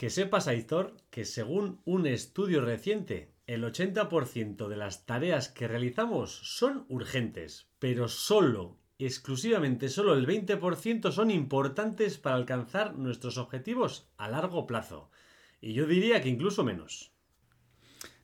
Que 0.00 0.08
sepas, 0.08 0.48
Aitor, 0.48 0.96
que 1.10 1.26
según 1.26 1.82
un 1.84 2.06
estudio 2.06 2.62
reciente, 2.62 3.34
el 3.46 3.62
80% 3.64 4.66
de 4.68 4.76
las 4.78 5.04
tareas 5.04 5.50
que 5.50 5.68
realizamos 5.68 6.30
son 6.56 6.86
urgentes, 6.88 7.68
pero 7.78 8.08
solo, 8.08 8.78
exclusivamente 8.98 9.90
solo 9.90 10.14
el 10.14 10.26
20% 10.26 11.12
son 11.12 11.30
importantes 11.30 12.16
para 12.16 12.36
alcanzar 12.36 12.96
nuestros 12.96 13.36
objetivos 13.36 14.08
a 14.16 14.30
largo 14.30 14.66
plazo. 14.66 15.10
Y 15.60 15.74
yo 15.74 15.84
diría 15.84 16.22
que 16.22 16.30
incluso 16.30 16.64
menos. 16.64 17.12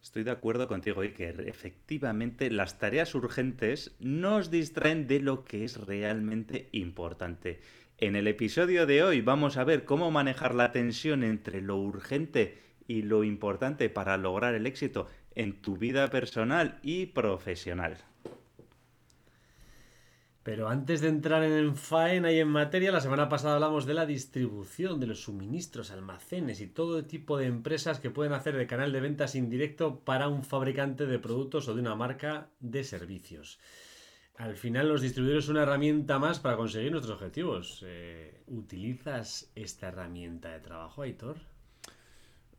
Estoy 0.02 0.24
de 0.24 0.30
acuerdo 0.30 0.68
contigo, 0.68 1.02
Iker. 1.02 1.46
Efectivamente, 1.46 2.50
las 2.50 2.79
tareas 2.79 3.14
urgentes 3.14 3.96
nos 3.98 4.50
distraen 4.50 5.06
de 5.06 5.20
lo 5.20 5.45
que 5.45 5.64
es 5.64 5.77
realmente 5.79 6.70
importante. 6.72 7.61
En 7.98 8.14
el 8.14 8.26
episodio 8.26 8.84
de 8.84 9.02
hoy 9.02 9.22
vamos 9.22 9.56
a 9.56 9.64
ver 9.64 9.86
cómo 9.86 10.10
manejar 10.10 10.54
la 10.54 10.70
tensión 10.70 11.24
entre 11.24 11.62
lo 11.62 11.78
urgente 11.78 12.58
y 12.86 13.00
lo 13.00 13.24
importante 13.24 13.88
para 13.88 14.18
lograr 14.18 14.54
el 14.54 14.66
éxito 14.66 15.06
en 15.34 15.62
tu 15.62 15.78
vida 15.78 16.10
personal 16.10 16.78
y 16.82 17.06
profesional. 17.06 17.96
Pero 20.42 20.68
antes 20.68 21.01
de 21.01 21.09
entrar 21.09 21.42
en 21.42 21.74
faena 21.74 22.30
y 22.30 22.38
en 22.38 22.48
materia, 22.48 22.92
la 22.92 23.01
semana 23.01 23.30
pasada 23.30 23.54
hablamos 23.54 23.87
de 23.87 23.95
la 23.95 24.04
distribución 24.04 25.01
de 25.01 25.06
los 25.06 25.23
suministros, 25.23 25.90
almacenes 25.90 26.60
y 26.60 26.66
todo 26.66 27.06
tipo 27.06 27.38
de 27.38 27.46
empresas 27.46 27.98
que 27.98 28.10
pueden 28.10 28.34
hacer 28.34 28.56
de 28.56 28.66
canal 28.66 28.92
de 28.92 29.01
ventas 29.01 29.34
indirecto 29.34 30.01
para 30.01 30.28
un 30.28 30.45
fabricante 30.45 31.06
de 31.06 31.18
productos 31.18 31.66
o 31.66 31.74
de 31.74 31.80
una 31.80 31.95
marca 31.95 32.51
de 32.60 32.84
servicios. 32.84 33.59
Al 34.38 34.56
final 34.56 34.88
los 34.88 35.00
distribuidores 35.00 35.46
son 35.46 35.56
una 35.56 35.62
herramienta 35.62 36.18
más 36.18 36.38
para 36.40 36.56
conseguir 36.56 36.92
nuestros 36.92 37.16
objetivos. 37.16 37.82
Eh, 37.86 38.42
¿Utilizas 38.48 39.50
esta 39.54 39.88
herramienta 39.88 40.50
de 40.50 40.60
trabajo, 40.60 41.02
Aitor? 41.02 41.38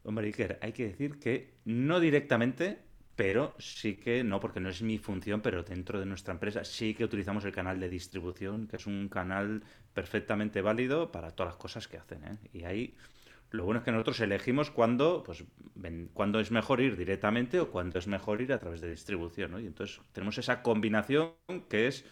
Hombre, 0.03 0.27
Iker, 0.27 0.57
hay 0.61 0.71
que 0.71 0.87
decir 0.87 1.19
que 1.19 1.53
no 1.65 1.99
directamente, 1.99 2.79
pero 3.15 3.53
sí 3.59 3.95
que 3.95 4.23
no, 4.23 4.39
porque 4.39 4.59
no 4.59 4.69
es 4.69 4.81
mi 4.81 4.97
función, 4.97 5.41
pero 5.41 5.63
dentro 5.63 5.99
de 5.99 6.05
nuestra 6.05 6.33
empresa 6.33 6.63
sí 6.63 6.95
que 6.95 7.03
utilizamos 7.03 7.45
el 7.45 7.51
canal 7.51 7.79
de 7.79 7.89
distribución, 7.89 8.67
que 8.67 8.77
es 8.77 8.87
un 8.87 9.09
canal 9.09 9.63
perfectamente 9.93 10.61
válido 10.61 11.11
para 11.11 11.31
todas 11.31 11.53
las 11.53 11.57
cosas 11.57 11.87
que 11.87 11.97
hacen. 11.97 12.23
¿eh? 12.23 12.37
Y 12.53 12.63
ahí 12.63 12.95
lo 13.51 13.63
bueno 13.65 13.79
es 13.79 13.85
que 13.85 13.91
nosotros 13.91 14.19
elegimos 14.19 14.71
cuándo, 14.71 15.23
pues, 15.23 15.43
cuándo 16.13 16.39
es 16.39 16.51
mejor 16.51 16.81
ir 16.81 16.97
directamente 16.97 17.59
o 17.59 17.71
cuándo 17.71 17.99
es 17.99 18.07
mejor 18.07 18.41
ir 18.41 18.53
a 18.53 18.59
través 18.59 18.81
de 18.81 18.89
distribución, 18.89 19.51
¿no? 19.51 19.59
Y 19.59 19.67
entonces 19.67 20.01
tenemos 20.11 20.37
esa 20.37 20.61
combinación 20.61 21.33
que 21.69 21.87
es, 21.87 22.05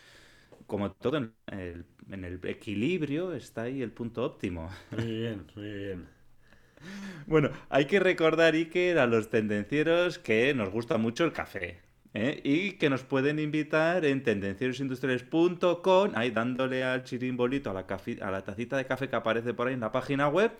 como 0.68 0.92
todo 0.92 1.18
en 1.18 1.34
el, 1.48 1.86
en 2.10 2.26
el 2.26 2.40
equilibrio, 2.46 3.34
está 3.34 3.64
ahí 3.64 3.82
el 3.82 3.92
punto 3.92 4.24
óptimo. 4.24 4.70
Muy 4.92 5.06
bien, 5.06 5.48
muy 5.56 5.74
bien. 5.74 6.08
Bueno, 7.28 7.50
hay 7.70 7.86
que 7.86 8.00
recordar, 8.00 8.54
Iker, 8.54 9.00
a 9.00 9.08
los 9.08 9.30
tendencieros 9.30 10.20
que 10.20 10.54
nos 10.54 10.70
gusta 10.70 10.98
mucho 10.98 11.24
el 11.26 11.34
café. 11.34 11.80
¿eh? 12.14 12.40
Y 12.44 12.74
que 12.74 12.90
nos 12.90 13.04
pueden 13.04 13.40
invitar 13.40 14.06
en 14.06 14.24
tendencierosindustriales.com, 14.24 16.12
ahí 16.16 16.32
dándole 16.32 16.84
al 16.84 17.04
chirimbolito, 17.04 17.72
a 17.72 17.74
la, 17.74 17.86
a 18.22 18.32
la 18.32 18.44
tacita 18.44 18.78
de 18.78 18.86
café 18.86 19.10
que 19.10 19.16
aparece 19.16 19.54
por 19.54 19.68
ahí 19.68 19.74
en 19.74 19.80
la 19.82 19.92
página 19.92 20.28
web 20.28 20.52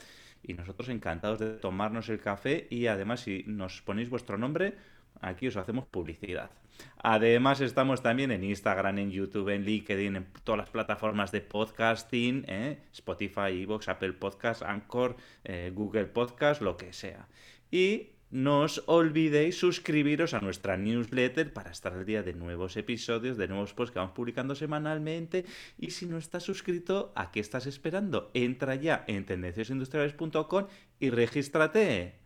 y 0.48 0.54
nosotros 0.54 0.90
encantados 0.90 1.40
de 1.40 1.54
tomarnos 1.54 2.10
el 2.10 2.20
café 2.20 2.68
y 2.70 2.88
además 2.88 3.22
si 3.22 3.44
nos 3.48 3.82
ponéis 3.82 4.10
vuestro 4.10 4.38
nombre, 4.38 4.76
aquí 5.22 5.48
os 5.48 5.58
hacemos 5.58 5.86
publicidad. 5.86 6.52
Además 6.98 7.62
estamos 7.62 8.02
también 8.02 8.32
en 8.32 8.44
Instagram, 8.44 8.98
en 8.98 9.12
YouTube, 9.12 9.50
en 9.50 9.64
LinkedIn, 9.64 10.16
en 10.16 10.28
todas 10.44 10.60
las 10.60 10.70
plataformas 10.70 11.32
de 11.32 11.42
podcasting, 11.42 12.44
¿eh? 12.48 12.80
Spotify, 12.92 13.62
Evox, 13.62 13.88
Apple 13.88 14.14
Podcast, 14.14 14.62
Anchor, 14.62 15.16
eh, 15.44 15.72
Google 15.74 16.06
Podcast, 16.06 16.62
lo 16.62 16.76
que 16.76 16.92
sea. 16.92 17.28
Y 17.72 18.10
no 18.32 18.62
os 18.62 18.84
olvidéis 18.88 19.58
suscribiros 19.58 20.34
a 20.34 20.40
nuestra 20.40 20.78
newsletter 20.78 21.54
para 21.54 21.72
estar 21.72 21.94
al 21.94 22.06
día 22.06 22.24
de 22.24 22.34
nuevos 22.34 22.76
episodios, 22.76 23.38
de 23.38 23.48
nuevos 23.48 23.74
posts 23.74 23.94
que 23.94 24.00
vamos 24.00 24.16
publicando 24.16 24.56
semanalmente. 24.56 25.46
Y 25.78 25.92
si 25.92 26.06
no 26.06 26.18
estás 26.18 26.44
suscrito, 26.44 27.14
¿a 27.16 27.32
qué 27.32 27.40
estás 27.40 27.66
esperando? 27.66 28.32
Entra 28.34 28.76
ya 28.76 29.06
en 29.08 29.26
tendenciosindustriales.com 29.26 30.68
y 31.00 31.10
regístrate. 31.10 32.20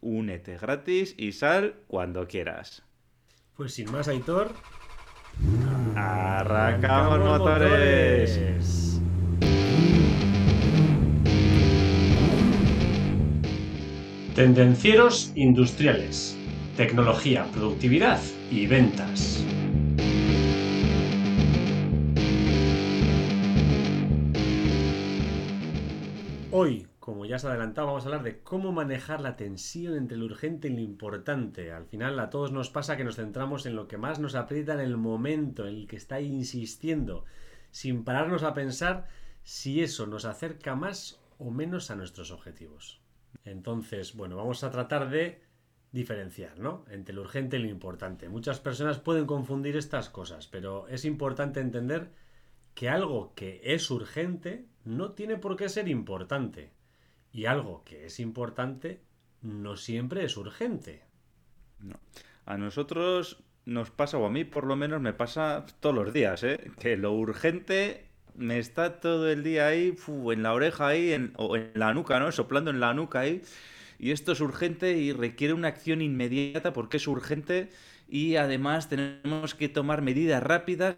Únete 0.00 0.56
gratis 0.56 1.14
y 1.18 1.32
sal 1.32 1.74
cuando 1.86 2.26
quieras. 2.26 2.82
Pues 3.56 3.74
sin 3.74 3.90
más, 3.92 4.08
Aitor. 4.08 4.54
¡Arrancamos, 5.94 7.18
motores. 7.18 8.89
Tendencieros 14.34 15.32
industriales. 15.34 16.38
Tecnología, 16.76 17.46
productividad 17.52 18.20
y 18.48 18.68
ventas. 18.68 19.44
Hoy, 26.52 26.86
como 27.00 27.26
ya 27.26 27.40
se 27.40 27.48
ha 27.48 27.50
adelantado, 27.50 27.88
vamos 27.88 28.04
a 28.04 28.06
hablar 28.06 28.22
de 28.22 28.38
cómo 28.38 28.70
manejar 28.70 29.20
la 29.20 29.34
tensión 29.34 29.96
entre 29.96 30.16
lo 30.16 30.26
urgente 30.26 30.68
y 30.68 30.74
lo 30.74 30.80
importante. 30.80 31.72
Al 31.72 31.86
final 31.86 32.16
a 32.20 32.30
todos 32.30 32.52
nos 32.52 32.70
pasa 32.70 32.96
que 32.96 33.02
nos 33.02 33.16
centramos 33.16 33.66
en 33.66 33.74
lo 33.74 33.88
que 33.88 33.98
más 33.98 34.20
nos 34.20 34.36
aprieta 34.36 34.74
en 34.74 34.80
el 34.80 34.96
momento, 34.96 35.66
en 35.66 35.74
el 35.74 35.86
que 35.88 35.96
está 35.96 36.20
insistiendo, 36.20 37.24
sin 37.72 38.04
pararnos 38.04 38.44
a 38.44 38.54
pensar 38.54 39.08
si 39.42 39.82
eso 39.82 40.06
nos 40.06 40.24
acerca 40.24 40.76
más 40.76 41.20
o 41.38 41.50
menos 41.50 41.90
a 41.90 41.96
nuestros 41.96 42.30
objetivos. 42.30 43.00
Entonces, 43.44 44.14
bueno, 44.14 44.36
vamos 44.36 44.64
a 44.64 44.70
tratar 44.70 45.10
de 45.10 45.40
diferenciar, 45.92 46.58
¿no? 46.58 46.84
Entre 46.90 47.14
lo 47.14 47.22
urgente 47.22 47.56
y 47.56 47.62
lo 47.62 47.68
importante. 47.68 48.28
Muchas 48.28 48.60
personas 48.60 48.98
pueden 48.98 49.26
confundir 49.26 49.76
estas 49.76 50.08
cosas, 50.08 50.46
pero 50.46 50.86
es 50.88 51.04
importante 51.04 51.60
entender 51.60 52.12
que 52.74 52.88
algo 52.88 53.34
que 53.34 53.60
es 53.64 53.90
urgente 53.90 54.66
no 54.84 55.12
tiene 55.12 55.36
por 55.36 55.56
qué 55.56 55.68
ser 55.68 55.88
importante. 55.88 56.72
Y 57.32 57.46
algo 57.46 57.84
que 57.84 58.06
es 58.06 58.20
importante 58.20 59.02
no 59.42 59.76
siempre 59.76 60.24
es 60.24 60.36
urgente. 60.36 61.04
No. 61.80 61.98
A 62.44 62.56
nosotros 62.56 63.42
nos 63.64 63.90
pasa, 63.90 64.18
o 64.18 64.26
a 64.26 64.30
mí 64.30 64.44
por 64.44 64.64
lo 64.64 64.76
menos 64.76 65.00
me 65.00 65.12
pasa 65.12 65.64
todos 65.80 65.94
los 65.94 66.12
días, 66.12 66.42
¿eh? 66.44 66.72
que 66.78 66.96
lo 66.96 67.12
urgente 67.12 68.09
me 68.40 68.58
está 68.58 69.00
todo 69.00 69.30
el 69.30 69.42
día 69.42 69.68
ahí, 69.68 69.94
en 70.32 70.42
la 70.42 70.54
oreja 70.54 70.88
ahí, 70.88 71.32
o 71.36 71.56
en 71.56 71.72
la 71.74 71.94
nuca, 71.94 72.18
¿no? 72.18 72.32
Soplando 72.32 72.70
en 72.70 72.80
la 72.80 72.94
nuca 72.94 73.20
ahí. 73.20 73.42
Y 73.98 74.12
esto 74.12 74.32
es 74.32 74.40
urgente 74.40 74.96
y 74.96 75.12
requiere 75.12 75.52
una 75.54 75.68
acción 75.68 76.00
inmediata 76.00 76.72
porque 76.72 76.96
es 76.96 77.06
urgente 77.06 77.68
y 78.08 78.36
además 78.36 78.88
tenemos 78.88 79.54
que 79.54 79.68
tomar 79.68 80.00
medidas 80.02 80.42
rápidas 80.42 80.96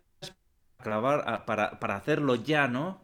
para, 0.76 1.44
para 1.44 1.96
hacerlo 1.96 2.36
ya, 2.36 2.68
¿no? 2.68 3.02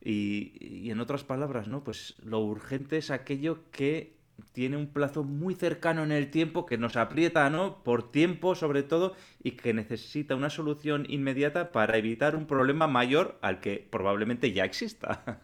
Y, 0.00 0.52
y, 0.60 0.90
en 0.90 1.00
otras 1.00 1.24
palabras, 1.24 1.68
¿no? 1.68 1.84
Pues 1.84 2.16
lo 2.22 2.40
urgente 2.40 2.98
es 2.98 3.10
aquello 3.10 3.70
que 3.70 4.17
tiene 4.58 4.76
un 4.76 4.88
plazo 4.88 5.22
muy 5.22 5.54
cercano 5.54 6.02
en 6.02 6.10
el 6.10 6.32
tiempo 6.32 6.66
que 6.66 6.78
nos 6.78 6.96
aprieta, 6.96 7.48
¿no? 7.48 7.84
Por 7.84 8.10
tiempo 8.10 8.56
sobre 8.56 8.82
todo 8.82 9.14
y 9.40 9.52
que 9.52 9.72
necesita 9.72 10.34
una 10.34 10.50
solución 10.50 11.06
inmediata 11.08 11.70
para 11.70 11.96
evitar 11.96 12.34
un 12.34 12.48
problema 12.48 12.88
mayor 12.88 13.38
al 13.40 13.60
que 13.60 13.86
probablemente 13.88 14.52
ya 14.52 14.64
exista. 14.64 15.42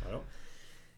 Claro. 0.00 0.22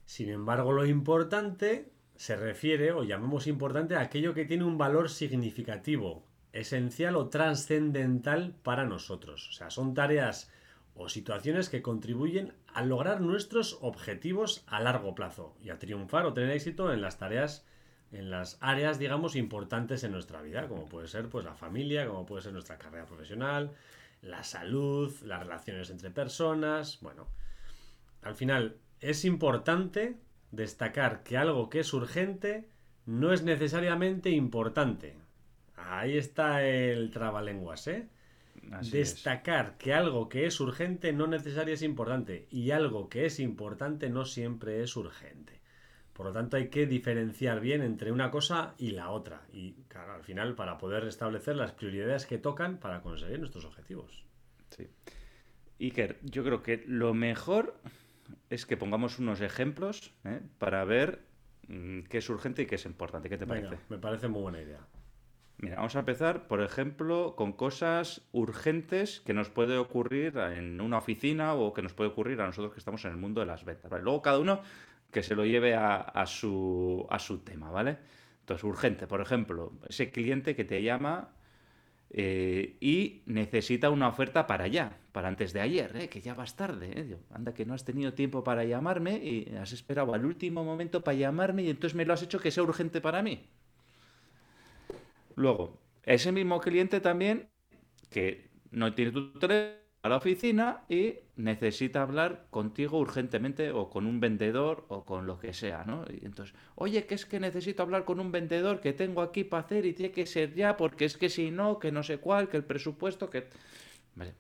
Sin 0.05 0.29
embargo, 0.29 0.73
lo 0.73 0.85
importante 0.85 1.91
se 2.17 2.37
refiere, 2.37 2.93
o 2.93 3.03
llamamos 3.03 3.47
importante, 3.47 3.97
a 3.97 4.01
aquello 4.01 4.35
que 4.35 4.45
tiene 4.45 4.65
un 4.65 4.77
valor 4.77 5.09
significativo, 5.09 6.27
esencial 6.53 7.17
o 7.17 7.31
trascendental 7.31 8.57
para 8.63 8.85
nosotros. 8.85 9.49
O 9.49 9.53
sea, 9.53 9.71
son 9.71 9.95
tareas 9.95 10.53
o 10.99 11.09
situaciones 11.09 11.69
que 11.69 11.81
contribuyen 11.81 12.53
a 12.67 12.83
lograr 12.83 13.21
nuestros 13.21 13.79
objetivos 13.81 14.65
a 14.67 14.81
largo 14.81 15.15
plazo 15.15 15.57
y 15.63 15.71
a 15.71 15.79
triunfar 15.79 16.27
o 16.27 16.35
tener 16.35 16.51
éxito 16.51 16.93
en 16.93 17.01
las 17.01 17.19
tareas, 17.19 17.65
en 18.11 18.31
las 18.31 18.59
áreas, 18.61 18.99
digamos, 18.99 19.37
importantes 19.37 20.03
en 20.03 20.11
nuestra 20.11 20.43
vida, 20.43 20.67
como 20.67 20.87
puede 20.87 21.07
ser 21.07 21.29
pues 21.29 21.45
la 21.45 21.55
familia, 21.55 22.07
como 22.09 22.27
puede 22.27 22.43
ser 22.43 22.53
nuestra 22.53 22.79
carrera 22.79 23.07
profesional, 23.07 23.71
la 24.23 24.43
salud, 24.43 25.15
las 25.23 25.41
relaciones 25.41 25.89
entre 25.91 26.11
personas, 26.11 26.99
bueno. 27.01 27.29
Al 28.23 28.35
final 28.35 28.77
es 29.01 29.25
importante 29.25 30.17
destacar 30.51 31.23
que 31.23 31.37
algo 31.37 31.71
que 31.71 31.81
es 31.81 31.95
urgente 31.95 32.69
no 33.07 33.33
es 33.33 33.45
necesariamente 33.45 34.31
importante. 34.31 35.17
Ahí 35.77 36.19
está 36.19 36.65
el 36.65 37.11
trabalenguas, 37.13 37.87
¿eh? 37.87 38.09
Destacar 38.91 39.77
que 39.79 39.95
algo 39.95 40.29
que 40.29 40.47
es 40.47 40.61
urgente 40.61 41.13
no 41.13 41.27
necesariamente 41.27 41.73
es 41.73 41.83
importante 41.83 42.47
y 42.51 42.71
algo 42.71 43.09
que 43.09 43.27
es 43.27 43.41
importante 43.41 44.11
no 44.11 44.25
siempre 44.25 44.83
es 44.83 44.97
urgente. 44.97 45.59
Por 46.13 46.27
lo 46.27 46.33
tanto, 46.33 46.57
hay 46.57 46.69
que 46.69 46.87
diferenciar 46.87 47.61
bien 47.61 47.81
entre 47.81 48.11
una 48.11 48.29
cosa 48.31 48.75
y 48.77 48.91
la 48.91 49.11
otra. 49.11 49.47
Y 49.53 49.75
claro, 49.87 50.15
al 50.15 50.25
final, 50.25 50.57
para 50.57 50.77
poder 50.77 51.05
establecer 51.05 51.55
las 51.55 51.71
prioridades 51.71 52.27
que 52.27 52.39
tocan 52.39 52.79
para 52.79 53.03
conseguir 53.03 53.39
nuestros 53.39 53.65
objetivos. 53.65 54.25
Sí. 54.71 54.89
Iker, 55.79 56.19
yo 56.23 56.43
creo 56.43 56.61
que 56.61 56.83
lo 56.89 57.15
mejor 57.15 57.81
es 58.51 58.67
que 58.67 58.77
pongamos 58.77 59.21
unos 59.21 59.41
ejemplos 59.41 60.13
¿eh? 60.25 60.41
para 60.59 60.85
ver 60.85 61.23
mm, 61.69 62.01
qué 62.09 62.19
es 62.19 62.29
urgente 62.29 62.63
y 62.63 62.67
qué 62.67 62.75
es 62.75 62.85
importante. 62.85 63.29
¿Qué 63.29 63.39
te 63.39 63.47
parece? 63.47 63.79
me 63.89 63.99
parece 63.99 64.27
muy 64.27 64.43
buena 64.43 64.61
idea. 64.61 64.81
Mira, 65.61 65.77
vamos 65.77 65.97
a 65.97 66.01
empezar, 66.01 66.47
por 66.47 66.63
ejemplo, 66.63 67.35
con 67.35 67.53
cosas 67.53 68.23
urgentes 68.31 69.21
que 69.21 69.35
nos 69.35 69.51
puede 69.51 69.77
ocurrir 69.77 70.37
en 70.39 70.81
una 70.81 70.99
oficina 70.99 71.55
o 71.55 71.73
que 71.73 71.83
nos 71.83 71.95
puede 71.95 72.11
ocurrir 72.11 72.41
a 72.41 72.47
nosotros 72.47 72.73
que 72.73 72.79
estamos 72.79 73.05
en 73.05 73.11
el 73.11 73.17
mundo 73.17 73.41
de 73.41 73.47
las 73.47 73.65
ventas. 73.65 73.91
Luego 74.01 74.23
cada 74.23 74.39
uno 74.39 74.61
que 75.11 75.25
se 75.25 75.35
lo 75.35 75.45
lleve 75.45 75.75
a, 75.75 76.25
su, 76.27 77.05
a 77.11 77.19
su 77.19 77.39
tema, 77.39 77.71
¿vale? 77.73 77.99
Entonces, 78.41 78.63
urgente, 78.63 79.09
por 79.09 79.21
ejemplo, 79.21 79.73
ese 79.89 80.13
cliente 80.13 80.55
que 80.55 80.65
te 80.65 80.81
llama 80.81 81.31
eh, 82.11 82.77
y 82.81 83.23
necesita 83.27 83.91
una 83.91 84.09
oferta 84.09 84.47
para 84.47 84.65
allá, 84.65 84.97
para 85.11 85.27
antes 85.27 85.53
de 85.53 85.61
ayer, 85.61 85.97
¿eh? 85.97 86.09
que 86.09 86.21
ya 86.21 86.35
vas 86.35 86.55
tarde. 86.55 86.93
¿eh? 86.95 87.17
anda, 87.35 87.53
que 87.53 87.67
no 87.67 87.75
has 87.75 87.85
tenido 87.85 88.15
tiempo 88.15 88.45
para 88.45 88.65
llamarme 88.65 89.17
y 89.17 89.55
has 89.57 89.73
esperado 89.73 90.15
al 90.15 90.25
último 90.25 90.65
momento 90.65 91.03
para 91.03 91.17
llamarme 91.17 91.65
y 91.65 91.71
entonces 91.71 91.97
me 91.97 92.05
lo 92.05 92.15
has 92.15 92.23
hecho 92.23 92.39
que 92.39 92.53
sea 92.53 92.63
urgente 92.63 93.01
para 93.01 93.23
mí. 93.23 93.45
Luego, 95.39 95.81
ese 96.03 96.33
mismo 96.33 96.61
cliente 96.61 97.01
también 97.01 97.49
que 98.11 98.51
no 98.73 98.93
tiene 98.93 99.13
tu 99.13 99.39
teléfono 99.39 99.79
a 100.03 100.09
la 100.09 100.17
oficina 100.17 100.85
y 100.89 101.15
necesita 101.37 102.03
hablar 102.03 102.47
contigo 102.51 102.99
urgentemente 102.99 103.71
o 103.71 103.89
con 103.89 104.07
un 104.07 104.19
vendedor 104.19 104.85
o 104.89 105.05
con 105.05 105.27
lo 105.27 105.39
que 105.39 105.53
sea, 105.53 105.85
¿no? 105.85 106.05
Y 106.11 106.27
entonces, 106.27 106.57
oye, 106.75 107.07
que 107.07 107.15
es 107.15 107.25
que 107.25 107.39
necesito 107.39 107.85
hablar 107.85 108.05
con 108.05 108.19
un 108.19 108.33
vendedor 108.33 108.81
que 108.81 108.93
tengo 108.93 109.23
aquí 109.23 109.45
para 109.45 109.63
hacer 109.63 109.87
y 109.87 109.93
tiene 109.93 110.13
que 110.13 110.27
ser 110.27 110.55
ya 110.55 110.77
porque 110.77 111.05
es 111.05 111.17
que 111.17 111.29
si 111.29 111.53
no, 111.53 111.79
que 111.79 111.93
no 111.93 112.03
sé 112.03 112.19
cuál, 112.19 112.49
que 112.49 112.57
el 112.57 112.65
presupuesto, 112.65 113.31
que... 113.31 113.49
Vale, 114.17 114.35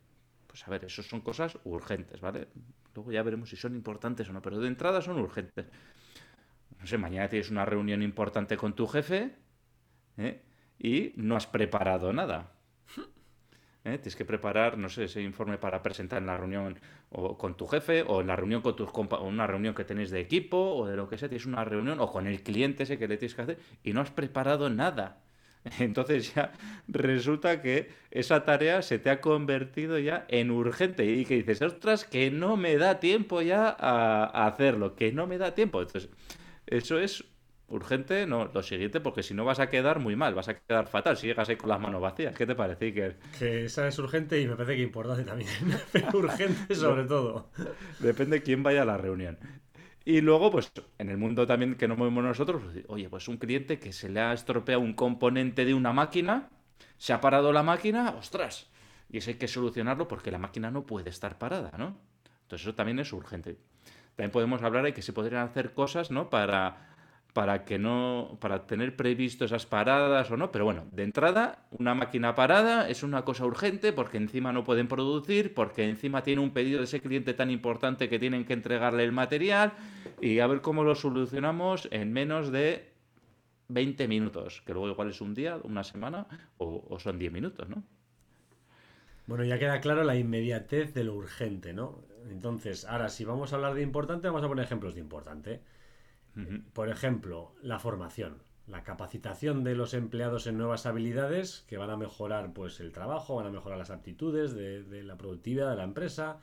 pues 0.48 0.66
a 0.66 0.70
ver, 0.70 0.84
eso 0.84 1.04
son 1.04 1.20
cosas 1.20 1.58
urgentes, 1.62 2.20
¿vale? 2.20 2.48
Luego 2.94 3.12
ya 3.12 3.22
veremos 3.22 3.50
si 3.50 3.56
son 3.56 3.76
importantes 3.76 4.28
o 4.28 4.32
no, 4.32 4.42
pero 4.42 4.58
de 4.58 4.66
entrada 4.66 5.00
son 5.00 5.20
urgentes. 5.20 5.66
No 6.80 6.86
sé, 6.86 6.98
mañana 6.98 7.28
tienes 7.28 7.50
una 7.50 7.64
reunión 7.64 8.02
importante 8.02 8.56
con 8.56 8.74
tu 8.74 8.88
jefe 8.88 9.36
¿eh? 10.18 10.42
Y 10.78 11.12
no 11.16 11.36
has 11.36 11.46
preparado 11.46 12.12
nada. 12.12 12.52
¿eh? 13.84 13.98
Tienes 13.98 14.16
que 14.16 14.24
preparar, 14.24 14.78
no 14.78 14.88
sé, 14.88 15.04
ese 15.04 15.22
informe 15.22 15.58
para 15.58 15.82
presentar 15.82 16.20
en 16.20 16.26
la 16.26 16.36
reunión 16.36 16.78
o 17.10 17.36
con 17.36 17.56
tu 17.56 17.66
jefe 17.66 18.02
o 18.02 18.20
en 18.20 18.26
la 18.26 18.36
reunión 18.36 18.62
con 18.62 18.76
tus 18.76 18.90
o 18.92 19.24
una 19.24 19.46
reunión 19.46 19.74
que 19.74 19.84
tenéis 19.84 20.10
de 20.10 20.20
equipo 20.20 20.56
o 20.56 20.86
de 20.86 20.96
lo 20.96 21.08
que 21.08 21.18
sea, 21.18 21.28
tienes 21.28 21.46
una 21.46 21.64
reunión 21.64 22.00
o 22.00 22.10
con 22.10 22.26
el 22.26 22.42
cliente 22.42 22.84
ese 22.84 22.98
que 22.98 23.08
le 23.08 23.16
tienes 23.16 23.34
que 23.34 23.42
hacer 23.42 23.58
y 23.82 23.92
no 23.92 24.00
has 24.00 24.10
preparado 24.10 24.70
nada. 24.70 25.22
Entonces 25.80 26.34
ya 26.34 26.52
resulta 26.86 27.60
que 27.62 27.90
esa 28.10 28.44
tarea 28.44 28.82
se 28.82 28.98
te 28.98 29.10
ha 29.10 29.20
convertido 29.20 29.98
ya 29.98 30.24
en 30.28 30.50
urgente 30.50 31.04
y 31.06 31.24
que 31.24 31.36
dices, 31.36 31.62
ostras, 31.62 32.04
que 32.04 32.30
no 32.30 32.56
me 32.56 32.76
da 32.76 33.00
tiempo 33.00 33.42
ya 33.42 33.68
a, 33.68 34.24
a 34.24 34.46
hacerlo, 34.46 34.94
que 34.94 35.12
no 35.12 35.26
me 35.26 35.38
da 35.38 35.54
tiempo. 35.54 35.82
Entonces, 35.82 36.10
eso 36.66 36.98
es 36.98 37.24
urgente, 37.68 38.26
no, 38.26 38.46
lo 38.46 38.62
siguiente, 38.62 39.00
porque 39.00 39.22
si 39.22 39.34
no 39.34 39.44
vas 39.44 39.60
a 39.60 39.68
quedar 39.68 39.98
muy 39.98 40.16
mal, 40.16 40.34
vas 40.34 40.48
a 40.48 40.58
quedar 40.58 40.88
fatal 40.88 41.16
si 41.16 41.26
llegas 41.26 41.48
ahí 41.48 41.56
con 41.56 41.68
las 41.68 41.80
manos 41.80 42.00
vacías. 42.00 42.34
¿Qué 42.34 42.46
te 42.46 42.54
parece, 42.54 42.86
Iker? 42.86 43.18
Que 43.38 43.66
esa 43.66 43.86
es 43.86 43.98
urgente 43.98 44.40
y 44.40 44.46
me 44.46 44.56
parece 44.56 44.76
que 44.76 44.82
importante 44.82 45.24
también, 45.24 45.50
pero 45.92 46.18
urgente 46.18 46.74
sobre 46.74 47.04
todo. 47.04 47.50
Depende 47.98 48.38
de 48.38 48.42
quién 48.42 48.62
vaya 48.62 48.82
a 48.82 48.86
la 48.86 48.96
reunión. 48.96 49.38
Y 50.04 50.22
luego, 50.22 50.50
pues, 50.50 50.72
en 50.96 51.10
el 51.10 51.18
mundo 51.18 51.46
también 51.46 51.74
que 51.74 51.86
nos 51.86 51.98
movemos 51.98 52.24
nosotros, 52.24 52.62
pues, 52.64 52.84
oye, 52.88 53.10
pues 53.10 53.28
un 53.28 53.36
cliente 53.36 53.78
que 53.78 53.92
se 53.92 54.08
le 54.08 54.20
ha 54.20 54.32
estropeado 54.32 54.80
un 54.80 54.94
componente 54.94 55.66
de 55.66 55.74
una 55.74 55.92
máquina, 55.92 56.48
se 56.96 57.12
ha 57.12 57.20
parado 57.20 57.52
la 57.52 57.62
máquina, 57.62 58.14
ostras, 58.18 58.70
y 59.10 59.18
eso 59.18 59.30
hay 59.30 59.36
que 59.36 59.48
solucionarlo 59.48 60.08
porque 60.08 60.30
la 60.30 60.38
máquina 60.38 60.70
no 60.70 60.86
puede 60.86 61.10
estar 61.10 61.38
parada, 61.38 61.72
¿no? 61.76 61.98
Entonces 62.42 62.66
eso 62.66 62.74
también 62.74 62.98
es 62.98 63.12
urgente. 63.12 63.58
También 64.16 64.30
podemos 64.30 64.62
hablar 64.62 64.84
de 64.84 64.94
que 64.94 65.02
se 65.02 65.12
podrían 65.12 65.42
hacer 65.42 65.74
cosas, 65.74 66.10
¿no? 66.10 66.30
Para 66.30 66.96
para 67.38 67.64
que 67.64 67.78
no 67.78 68.36
para 68.40 68.66
tener 68.66 68.96
previsto 68.96 69.44
esas 69.44 69.64
paradas 69.64 70.28
o 70.28 70.36
no, 70.36 70.50
pero 70.50 70.64
bueno, 70.64 70.86
de 70.90 71.04
entrada 71.04 71.68
una 71.70 71.94
máquina 71.94 72.34
parada 72.34 72.88
es 72.88 73.04
una 73.04 73.24
cosa 73.24 73.46
urgente 73.46 73.92
porque 73.92 74.16
encima 74.16 74.52
no 74.52 74.64
pueden 74.64 74.88
producir, 74.88 75.54
porque 75.54 75.88
encima 75.88 76.24
tiene 76.24 76.42
un 76.42 76.50
pedido 76.50 76.78
de 76.78 76.86
ese 76.86 77.00
cliente 77.00 77.34
tan 77.34 77.52
importante 77.52 78.08
que 78.08 78.18
tienen 78.18 78.44
que 78.44 78.54
entregarle 78.54 79.04
el 79.04 79.12
material 79.12 79.74
y 80.20 80.40
a 80.40 80.48
ver 80.48 80.62
cómo 80.62 80.82
lo 80.82 80.96
solucionamos 80.96 81.86
en 81.92 82.12
menos 82.12 82.50
de 82.50 82.90
20 83.68 84.08
minutos, 84.08 84.60
que 84.66 84.72
luego 84.72 84.88
igual 84.88 85.10
es 85.10 85.20
un 85.20 85.32
día, 85.32 85.58
una 85.62 85.84
semana 85.84 86.26
o, 86.56 86.98
son 86.98 87.20
10 87.20 87.32
minutos, 87.32 87.68
¿no? 87.68 87.84
Bueno, 89.28 89.44
ya 89.44 89.60
queda 89.60 89.80
claro 89.80 90.02
la 90.02 90.16
inmediatez 90.16 90.92
de 90.92 91.04
lo 91.04 91.14
urgente, 91.14 91.72
¿no? 91.72 92.00
Entonces, 92.30 92.84
ahora 92.84 93.08
si 93.08 93.24
vamos 93.24 93.52
a 93.52 93.56
hablar 93.56 93.74
de 93.74 93.82
importante, 93.82 94.26
vamos 94.26 94.42
a 94.42 94.48
poner 94.48 94.64
ejemplos 94.64 94.96
de 94.96 95.00
importante. 95.02 95.60
Por 96.72 96.88
ejemplo, 96.88 97.52
la 97.62 97.78
formación, 97.78 98.42
la 98.66 98.84
capacitación 98.84 99.64
de 99.64 99.74
los 99.74 99.94
empleados 99.94 100.46
en 100.46 100.58
nuevas 100.58 100.86
habilidades 100.86 101.64
que 101.66 101.78
van 101.78 101.90
a 101.90 101.96
mejorar 101.96 102.52
pues, 102.52 102.80
el 102.80 102.92
trabajo, 102.92 103.36
van 103.36 103.46
a 103.46 103.50
mejorar 103.50 103.78
las 103.78 103.90
aptitudes 103.90 104.54
de, 104.54 105.02
la 105.02 105.16
productividad 105.16 105.70
de 105.70 105.76
la 105.76 105.84
empresa. 105.84 106.40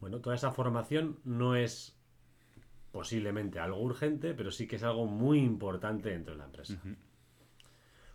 Bueno, 0.00 0.20
toda 0.20 0.36
esa 0.36 0.52
formación 0.52 1.18
no 1.24 1.56
es 1.56 1.96
posiblemente 2.92 3.58
algo 3.58 3.82
urgente, 3.82 4.34
pero 4.34 4.50
sí 4.50 4.66
que 4.66 4.76
es 4.76 4.82
algo 4.82 5.06
muy 5.06 5.40
importante 5.40 6.10
dentro 6.10 6.34
de 6.34 6.38
la 6.38 6.46
empresa. 6.46 6.80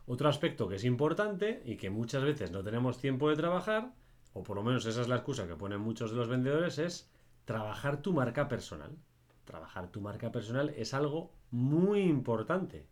Otro 0.07 0.29
aspecto 0.29 0.67
que 0.67 0.75
es 0.75 0.85
importante 0.85 1.61
y 1.65 1.75
que 1.75 1.89
muchas 1.89 2.23
veces 2.23 2.51
no 2.51 2.63
tenemos 2.63 2.97
tiempo 2.97 3.29
de 3.29 3.35
trabajar, 3.35 3.93
o 4.33 4.41
por 4.41 4.55
lo 4.55 4.63
menos 4.63 4.85
esa 4.85 5.01
es 5.01 5.07
la 5.07 5.17
excusa 5.17 5.47
que 5.47 5.55
ponen 5.55 5.81
muchos 5.81 6.11
de 6.11 6.17
los 6.17 6.29
vendedores, 6.29 6.79
es 6.79 7.11
trabajar 7.45 8.01
tu 8.01 8.13
marca 8.13 8.47
personal 8.47 8.97
trabajar 9.49 9.91
tu 9.91 9.99
marca 9.99 10.31
personal 10.31 10.69
es 10.77 10.93
algo 10.93 11.33
muy 11.51 12.01
importante. 12.01 12.87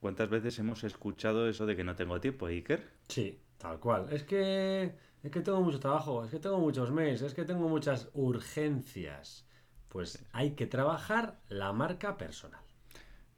¿Cuántas 0.00 0.30
veces 0.30 0.58
hemos 0.60 0.84
escuchado 0.84 1.48
eso 1.48 1.66
de 1.66 1.76
que 1.76 1.84
no 1.84 1.96
tengo 1.96 2.20
tiempo, 2.20 2.46
Iker? 2.46 2.88
Sí, 3.08 3.42
tal 3.58 3.80
cual. 3.80 4.06
Es 4.10 4.22
que 4.22 4.94
es 5.22 5.30
que 5.30 5.40
tengo 5.40 5.60
mucho 5.60 5.80
trabajo, 5.80 6.24
es 6.24 6.30
que 6.30 6.38
tengo 6.38 6.58
muchos 6.58 6.90
meses, 6.90 7.22
es 7.22 7.34
que 7.34 7.44
tengo 7.44 7.68
muchas 7.68 8.10
urgencias. 8.14 9.46
Pues 9.88 10.24
hay 10.32 10.52
que 10.54 10.66
trabajar 10.66 11.40
la 11.48 11.72
marca 11.72 12.16
personal. 12.16 12.64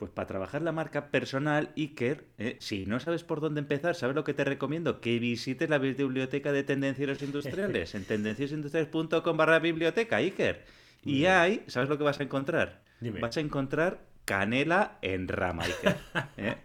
Pues 0.03 0.11
para 0.11 0.27
trabajar 0.27 0.63
la 0.63 0.73
marca 0.73 1.13
personal, 1.13 1.71
Iker, 1.77 2.25
eh, 2.37 2.57
si 2.59 2.87
no 2.87 2.99
sabes 2.99 3.23
por 3.23 3.41
dónde 3.41 3.61
empezar, 3.61 3.95
¿sabes 3.95 4.17
lo 4.17 4.25
que 4.25 4.35
te 4.35 4.43
recomiendo? 4.43 5.01
Que 5.01 5.21
visites 5.21 5.71
la 5.71 5.79
biblioteca 5.79 6.51
de 6.51 6.65
Tendencieros 6.65 7.23
Industriales 7.23 7.95
en 7.95 8.05
tendenciosindustriales.com 8.05 9.37
barra 9.37 9.61
biblioteca, 9.61 10.17
Iker. 10.17 10.65
Y 11.05 11.27
ahí, 11.27 11.63
¿sabes 11.69 11.89
lo 11.89 11.99
que 11.99 12.03
vas 12.03 12.19
a 12.19 12.25
encontrar? 12.25 12.83
Vas 13.21 13.37
a 13.37 13.41
encontrar 13.41 14.01
canela 14.25 14.99
en 15.03 15.29
rama, 15.29 15.63
Iker. 15.63 15.97
¿eh? 16.37 16.57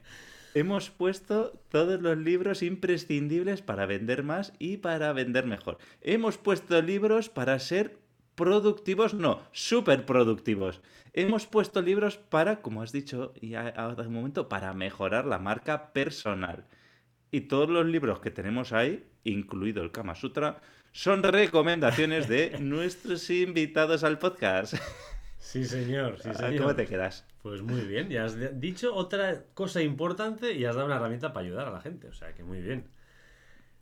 Hemos 0.56 0.90
puesto 0.90 1.62
todos 1.70 2.02
los 2.02 2.18
libros 2.18 2.64
imprescindibles 2.64 3.62
para 3.62 3.86
vender 3.86 4.24
más 4.24 4.52
y 4.58 4.78
para 4.78 5.14
vender 5.14 5.46
mejor. 5.46 5.78
Hemos 6.02 6.40
puesto 6.40 6.82
libros 6.82 7.30
para 7.30 7.60
ser 7.60 8.00
productivos, 8.38 9.14
no, 9.16 9.42
súper 9.52 10.06
productivos. 10.06 10.80
Hemos 11.12 11.48
puesto 11.48 11.82
libros 11.82 12.18
para, 12.18 12.62
como 12.62 12.84
has 12.84 12.94
dicho 12.94 13.34
ya 13.42 13.68
hace 13.68 14.02
un 14.04 14.14
momento, 14.14 14.48
para 14.48 14.74
mejorar 14.74 15.26
la 15.26 15.40
marca 15.40 15.92
personal. 15.92 16.66
Y 17.32 17.42
todos 17.42 17.68
los 17.68 17.86
libros 17.86 18.20
que 18.22 18.32
tenemos 18.32 18.72
ahí, 18.72 19.06
incluido 19.26 19.84
el 19.84 19.92
Kama 19.92 20.16
Sutra, 20.16 20.62
son 20.94 21.24
recomendaciones 21.24 22.30
de 22.30 22.58
nuestros 22.62 23.30
invitados 23.32 24.04
al 24.04 24.20
podcast. 24.20 24.76
Sí, 25.40 25.66
señor, 25.66 26.20
sí, 26.22 26.30
señor. 26.34 26.58
¿Cómo 26.58 26.76
te 26.76 26.86
quedas? 26.86 27.26
Pues 27.42 27.64
muy 27.64 27.82
bien, 27.82 28.10
ya 28.10 28.26
has 28.26 28.38
dicho 28.62 28.94
otra 28.94 29.46
cosa 29.56 29.82
importante 29.82 30.54
y 30.54 30.64
has 30.66 30.76
dado 30.76 30.86
una 30.86 30.98
herramienta 30.98 31.34
para 31.34 31.46
ayudar 31.46 31.68
a 31.68 31.72
la 31.72 31.82
gente, 31.82 32.08
o 32.08 32.14
sea 32.14 32.36
que 32.36 32.44
muy 32.44 32.62
bien. 32.62 32.88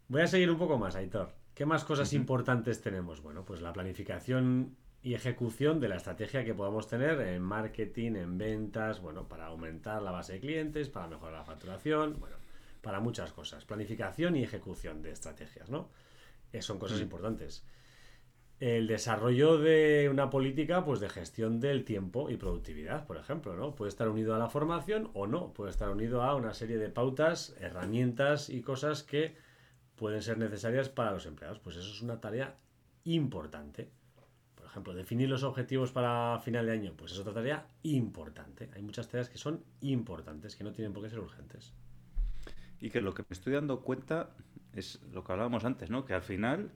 Voy 0.08 0.22
a 0.22 0.28
seguir 0.28 0.50
un 0.50 0.58
poco 0.58 0.78
más, 0.78 0.96
Aitor. 0.96 1.34
¿Qué 1.56 1.66
más 1.66 1.86
cosas 1.86 2.12
importantes 2.12 2.82
tenemos? 2.82 3.22
Bueno, 3.22 3.46
pues 3.46 3.62
la 3.62 3.72
planificación 3.72 4.76
y 5.02 5.14
ejecución 5.14 5.80
de 5.80 5.88
la 5.88 5.96
estrategia 5.96 6.44
que 6.44 6.54
podamos 6.54 6.90
tener 6.90 7.22
en 7.22 7.42
marketing, 7.42 8.16
en 8.18 8.38
ventas, 8.38 9.00
bueno, 9.00 9.30
para 9.30 9.46
aumentar 9.46 10.02
la 10.02 10.12
base 10.12 10.34
de 10.34 10.42
clientes, 10.42 10.90
para 10.90 11.08
mejorar 11.08 11.40
la 11.40 11.46
facturación, 11.46 12.20
bueno, 12.20 12.36
para 12.82 13.00
muchas 13.00 13.32
cosas. 13.32 13.64
Planificación 13.64 14.36
y 14.36 14.44
ejecución 14.44 15.02
de 15.02 15.12
estrategias, 15.12 15.70
¿no? 15.70 15.88
Eh, 16.52 16.62
son 16.62 16.78
cosas 16.78 17.00
importantes. 17.00 17.66
El 18.60 18.88
desarrollo 18.88 19.58
de 19.58 20.10
una 20.12 20.30
política 20.30 20.84
pues 20.84 21.00
de 21.00 21.08
gestión 21.08 21.62
del 21.62 21.86
tiempo 21.86 22.30
y 22.30 22.36
productividad, 22.36 23.06
por 23.06 23.16
ejemplo, 23.16 23.56
¿no? 23.56 23.76
Puede 23.76 23.90
estar 23.90 24.10
unido 24.10 24.36
a 24.36 24.40
la 24.40 24.50
formación 24.50 25.10
o 25.14 25.26
no, 25.26 25.54
puede 25.54 25.72
estar 25.72 25.90
unido 25.90 26.22
a 26.22 26.36
una 26.36 26.54
serie 26.54 26.78
de 26.78 26.90
pautas, 26.90 27.56
herramientas 27.62 28.50
y 28.50 28.62
cosas 28.62 29.04
que 29.04 29.45
pueden 29.96 30.22
ser 30.22 30.38
necesarias 30.38 30.90
para 30.90 31.12
los 31.12 31.26
empleados. 31.26 31.60
Pues 31.60 31.78
eso 31.78 31.92
es 31.92 32.02
una 32.02 32.20
tarea 32.20 32.56
importante. 33.04 33.90
Por 34.56 34.66
ejemplo, 34.66 34.94
definir 34.94 35.30
los 35.30 35.44
objetivos 35.44 35.92
para 35.92 36.40
final 36.40 36.66
de 36.66 36.72
año, 36.74 36.94
pues 36.98 37.12
es 37.14 37.20
otra 37.20 37.34
tarea 37.34 37.68
importante. 37.84 38.70
Hay 38.76 38.82
muchas 38.82 39.08
tareas 39.08 39.30
que 39.30 39.38
son 39.38 39.64
importantes, 39.82 40.56
que 40.56 40.64
no 40.64 40.72
tienen 40.72 40.94
por 40.94 41.04
qué 41.04 41.10
ser 41.10 41.20
urgentes. 41.20 41.74
Y 42.80 42.90
que 42.90 43.02
lo 43.02 43.14
que 43.14 43.24
me 43.24 43.34
estoy 43.34 43.54
dando 43.54 43.82
cuenta 43.82 44.36
es 44.74 45.02
lo 45.12 45.24
que 45.24 45.32
hablábamos 45.32 45.64
antes, 45.64 45.90
¿no? 45.90 46.06
Que 46.06 46.14
al 46.14 46.22
final 46.22 46.72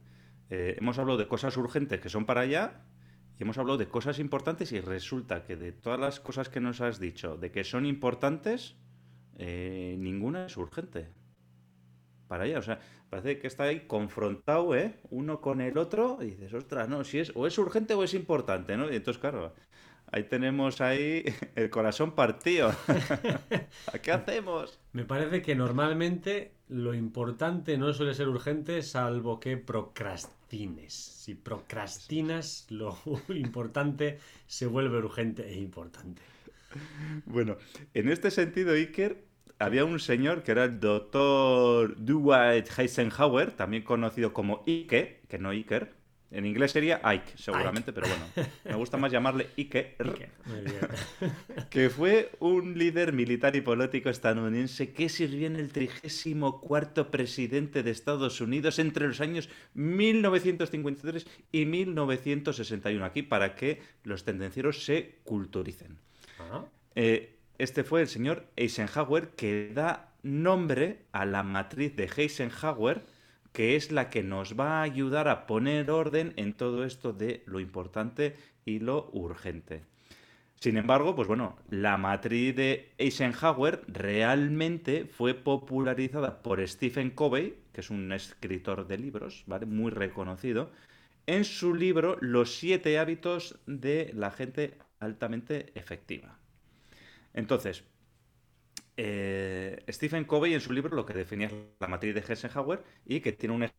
eh, 0.50 0.76
hemos 0.80 0.98
hablado 0.98 1.18
de 1.18 1.28
cosas 1.28 1.58
urgentes 1.58 2.00
que 2.00 2.10
son 2.10 2.26
para 2.26 2.42
allá 2.42 2.86
y 3.38 3.44
hemos 3.44 3.58
hablado 3.58 3.78
de 3.78 3.88
cosas 3.88 4.20
importantes 4.20 4.72
y 4.72 4.82
resulta 4.82 5.44
que 5.44 5.56
de 5.56 5.72
todas 5.72 6.00
las 6.00 6.20
cosas 6.20 6.50
que 6.50 6.60
nos 6.60 6.82
has 6.82 7.00
dicho, 7.00 7.38
de 7.38 7.52
que 7.52 7.64
son 7.64 7.86
importantes, 7.86 8.76
eh, 9.38 9.96
ninguna 10.00 10.46
es 10.46 10.58
urgente. 10.58 11.08
Para 12.30 12.46
ella, 12.46 12.60
o 12.60 12.62
sea, 12.62 12.80
parece 13.10 13.40
que 13.40 13.48
está 13.48 13.64
ahí 13.64 13.88
confrontado, 13.88 14.76
¿eh? 14.76 14.94
Uno 15.10 15.42
con 15.42 15.62
el 15.62 15.80
otro 15.80 16.20
y 16.22 16.28
dices, 16.28 16.54
ostras, 16.54 16.88
no, 16.88 17.04
si 17.04 17.18
es 17.18 17.32
o 17.36 17.48
es 17.48 17.58
urgente 17.58 17.96
o 17.96 18.04
es 18.04 18.14
importante, 18.14 18.78
¿no? 18.78 18.86
Y 18.92 18.98
entonces, 18.98 19.20
claro, 19.20 19.56
ahí 20.12 20.26
tenemos 20.26 20.80
ahí 20.80 21.26
el 21.56 21.72
corazón 21.72 22.12
partido. 22.14 22.72
¿A 23.92 23.98
qué 24.02 24.12
hacemos? 24.12 24.80
Me 24.94 25.06
parece 25.06 25.42
que 25.42 25.56
normalmente 25.56 26.52
lo 26.68 26.94
importante 26.94 27.80
no 27.80 27.92
suele 27.94 28.14
ser 28.14 28.28
urgente 28.28 28.84
salvo 28.84 29.40
que 29.40 29.58
procrastines. 29.58 30.94
Si 30.94 31.34
procrastinas, 31.34 32.68
lo 32.70 32.96
importante 33.30 34.20
se 34.46 34.68
vuelve 34.68 35.00
urgente 35.00 35.50
e 35.50 35.58
importante. 35.58 36.22
Bueno, 37.26 37.58
en 37.96 38.10
este 38.10 38.30
sentido, 38.30 38.74
Iker, 38.74 39.29
había 39.60 39.86
un 39.86 40.00
señor 40.00 40.44
que 40.44 40.52
era 40.52 40.64
el 40.64 40.80
doctor 40.80 41.96
Dwight 41.98 42.68
Eisenhower, 42.78 43.52
también 43.52 43.84
conocido 43.84 44.34
como 44.34 44.64
Ike, 44.66 45.22
que 45.28 45.38
no 45.38 45.50
Iker, 45.50 46.00
en 46.32 46.46
inglés 46.46 46.72
sería 46.72 47.02
Ike, 47.04 47.32
seguramente, 47.36 47.92
pero 47.92 48.08
bueno, 48.08 48.48
me 48.64 48.76
gusta 48.76 48.98
más 48.98 49.12
llamarle 49.12 49.48
Ike, 49.58 49.98
que 51.72 51.90
fue 51.90 52.32
un 52.40 52.78
líder 52.78 53.14
militar 53.14 53.56
y 53.56 53.62
político 53.62 54.10
estadounidense 54.10 54.94
que 54.94 55.10
sirvió 55.10 55.48
en 55.48 55.56
el 55.56 55.72
34 55.72 57.10
presidente 57.10 57.82
de 57.82 57.90
Estados 57.90 58.42
Unidos 58.42 58.78
entre 58.78 59.08
los 59.08 59.20
años 59.22 59.50
1953 59.74 61.26
y 61.52 61.66
1961. 61.66 63.04
Aquí 63.04 63.24
para 63.24 63.56
que 63.56 63.82
los 64.04 64.24
tendencieros 64.24 64.86
se 64.86 65.18
culturicen. 65.24 65.98
Eh, 66.94 67.39
este 67.60 67.84
fue 67.84 68.02
el 68.02 68.08
señor 68.08 68.48
Eisenhower 68.56 69.30
que 69.36 69.72
da 69.74 70.14
nombre 70.24 71.06
a 71.12 71.26
la 71.26 71.44
matriz 71.44 71.96
de 71.96 72.10
Eisenhower 72.18 73.04
que 73.52 73.76
es 73.76 73.92
la 73.92 74.10
que 74.10 74.24
nos 74.24 74.60
va 74.60 74.80
a 74.80 74.84
ayudar 74.84 75.28
a 75.28 75.46
poner 75.46 75.92
orden 75.92 76.34
en 76.38 76.54
todo 76.54 76.86
esto 76.86 77.14
de 77.14 77.44
lo 77.46 77.60
importante 77.60 78.36
y 78.66 78.80
lo 78.80 79.10
urgente. 79.12 79.84
Sin 80.56 80.78
embargo, 80.78 81.16
pues 81.16 81.28
bueno, 81.28 81.58
la 81.70 81.98
matriz 81.98 82.56
de 82.56 82.92
Eisenhower 82.98 83.82
realmente 83.88 85.06
fue 85.06 85.34
popularizada 85.34 86.42
por 86.42 86.66
Stephen 86.68 87.12
Covey, 87.12 87.56
que 87.72 87.82
es 87.82 87.90
un 87.90 88.12
escritor 88.12 88.86
de 88.88 88.98
libros, 88.98 89.44
¿vale? 89.48 89.66
Muy 89.66 89.92
reconocido, 89.92 90.72
en 91.28 91.46
su 91.46 91.74
libro 91.74 92.18
Los 92.20 92.56
siete 92.56 93.00
hábitos 93.00 93.60
de 93.68 94.12
la 94.14 94.32
gente 94.32 94.78
altamente 95.00 95.72
efectiva. 95.76 96.39
Entonces, 97.34 97.84
eh, 98.98 99.84
Stephen 99.90 100.26
Covey 100.26 100.54
en 100.54 100.62
su 100.62 100.74
libro 100.74 100.96
lo 100.96 101.06
que 101.06 101.14
definía 101.14 101.50
la 101.80 101.88
matriz 101.88 102.14
de 102.14 102.22
Eisenhower 102.28 102.84
y 103.06 103.22
que 103.22 103.32
tiene 103.32 103.56
un 103.56 103.70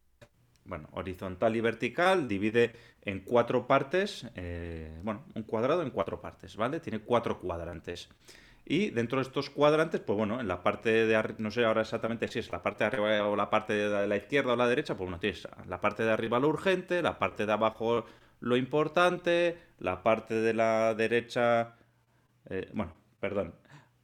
bueno, 0.64 0.88
horizontal 0.92 1.56
y 1.56 1.60
vertical, 1.60 2.28
divide 2.28 2.72
en 3.02 3.20
cuatro 3.20 3.66
partes, 3.66 4.26
eh, 4.36 5.00
bueno, 5.02 5.24
un 5.34 5.42
cuadrado 5.42 5.82
en 5.82 5.90
cuatro 5.90 6.20
partes, 6.20 6.56
¿vale? 6.56 6.80
Tiene 6.80 7.00
cuatro 7.00 7.40
cuadrantes. 7.40 8.08
Y 8.64 8.90
dentro 8.90 9.18
de 9.18 9.22
estos 9.22 9.50
cuadrantes, 9.50 10.00
pues 10.00 10.16
bueno, 10.16 10.40
en 10.40 10.46
la 10.46 10.62
parte 10.62 11.06
de 11.06 11.16
arriba, 11.16 11.38
no 11.40 11.50
sé 11.50 11.64
ahora 11.64 11.80
exactamente 11.80 12.28
si 12.28 12.38
es 12.38 12.52
la 12.52 12.62
parte 12.62 12.84
de 12.84 12.88
arriba 12.88 13.26
o 13.26 13.34
la 13.34 13.50
parte 13.50 13.72
de 13.72 14.06
la 14.06 14.16
izquierda 14.16 14.52
o 14.52 14.56
la 14.56 14.68
derecha, 14.68 14.96
pues 14.96 15.06
bueno, 15.06 15.18
tienes 15.18 15.48
la 15.66 15.80
parte 15.80 16.04
de 16.04 16.12
arriba 16.12 16.38
lo 16.38 16.48
urgente, 16.48 17.02
la 17.02 17.18
parte 17.18 17.46
de 17.46 17.52
abajo 17.52 18.04
lo 18.38 18.56
importante, 18.56 19.58
la 19.80 20.02
parte 20.02 20.34
de 20.34 20.54
la 20.54 20.94
derecha, 20.94 21.76
eh, 22.48 22.70
bueno, 22.72 22.94
perdón, 23.20 23.54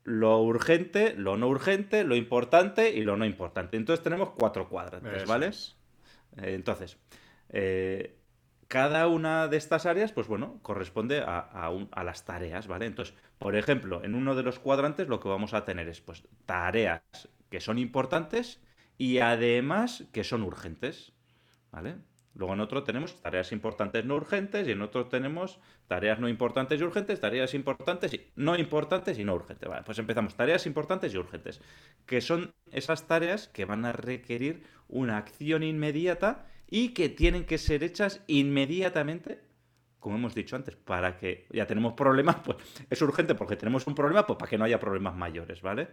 lo 0.04 0.40
urgente, 0.40 1.14
lo 1.16 1.36
no 1.36 1.48
urgente, 1.48 2.04
lo 2.04 2.14
importante 2.14 2.92
y 2.92 3.02
lo 3.02 3.16
no 3.16 3.26
importante. 3.26 3.76
Entonces 3.76 4.04
tenemos 4.04 4.30
cuatro 4.30 4.68
cuadrantes, 4.68 5.26
¿vale? 5.26 5.48
Eh, 5.48 6.54
entonces, 6.54 6.98
eh, 7.48 8.16
cada 8.68 9.08
una 9.08 9.48
de 9.48 9.56
estas 9.56 9.86
áreas, 9.86 10.12
pues 10.12 10.28
bueno, 10.28 10.60
corresponde 10.62 11.20
a, 11.20 11.38
a, 11.38 12.04
las 12.04 12.24
tareas, 12.24 12.66
¿vale? 12.66 12.86
Entonces, 12.86 13.14
por 13.38 13.56
ejemplo, 13.56 14.04
en 14.04 14.14
uno 14.14 14.34
de 14.34 14.42
los 14.42 14.58
cuadrantes 14.58 15.08
lo 15.08 15.20
que 15.20 15.28
vamos 15.28 15.54
a 15.54 15.64
tener 15.64 15.88
es, 15.88 16.00
pues, 16.00 16.24
tareas 16.46 17.02
que 17.50 17.60
son 17.60 17.78
importantes 17.78 18.60
y 18.98 19.18
además 19.18 20.04
que 20.12 20.24
son 20.24 20.42
urgentes, 20.42 21.12
¿vale? 21.70 21.96
Luego 22.36 22.52
en 22.52 22.60
otro 22.60 22.84
tenemos 22.84 23.18
tareas 23.22 23.50
importantes 23.50 24.04
no 24.04 24.14
urgentes 24.14 24.68
y 24.68 24.72
en 24.72 24.82
otro 24.82 25.06
tenemos 25.06 25.58
tareas 25.88 26.20
no 26.20 26.28
importantes 26.28 26.78
y 26.78 26.84
urgentes, 26.84 27.18
tareas 27.18 27.54
importantes 27.54 28.12
y 28.12 28.26
no 28.36 28.56
importantes 28.56 29.18
y 29.18 29.24
no 29.24 29.34
urgentes. 29.34 29.66
Vale, 29.66 29.82
pues 29.84 29.98
empezamos. 29.98 30.36
Tareas 30.36 30.66
importantes 30.66 31.14
y 31.14 31.16
urgentes, 31.16 31.62
que 32.04 32.20
son 32.20 32.52
esas 32.70 33.06
tareas 33.06 33.48
que 33.48 33.64
van 33.64 33.86
a 33.86 33.92
requerir 33.92 34.64
una 34.86 35.16
acción 35.16 35.62
inmediata 35.62 36.46
y 36.68 36.90
que 36.90 37.08
tienen 37.08 37.46
que 37.46 37.56
ser 37.56 37.82
hechas 37.82 38.22
inmediatamente, 38.26 39.40
como 39.98 40.16
hemos 40.16 40.34
dicho 40.34 40.56
antes, 40.56 40.76
para 40.76 41.16
que 41.16 41.46
ya 41.50 41.66
tenemos 41.66 41.94
problemas, 41.94 42.36
pues 42.44 42.58
es 42.90 43.00
urgente 43.00 43.34
porque 43.34 43.56
tenemos 43.56 43.86
un 43.86 43.94
problema, 43.94 44.26
pues 44.26 44.38
para 44.38 44.50
que 44.50 44.58
no 44.58 44.64
haya 44.64 44.78
problemas 44.78 45.16
mayores, 45.16 45.62
¿vale? 45.62 45.88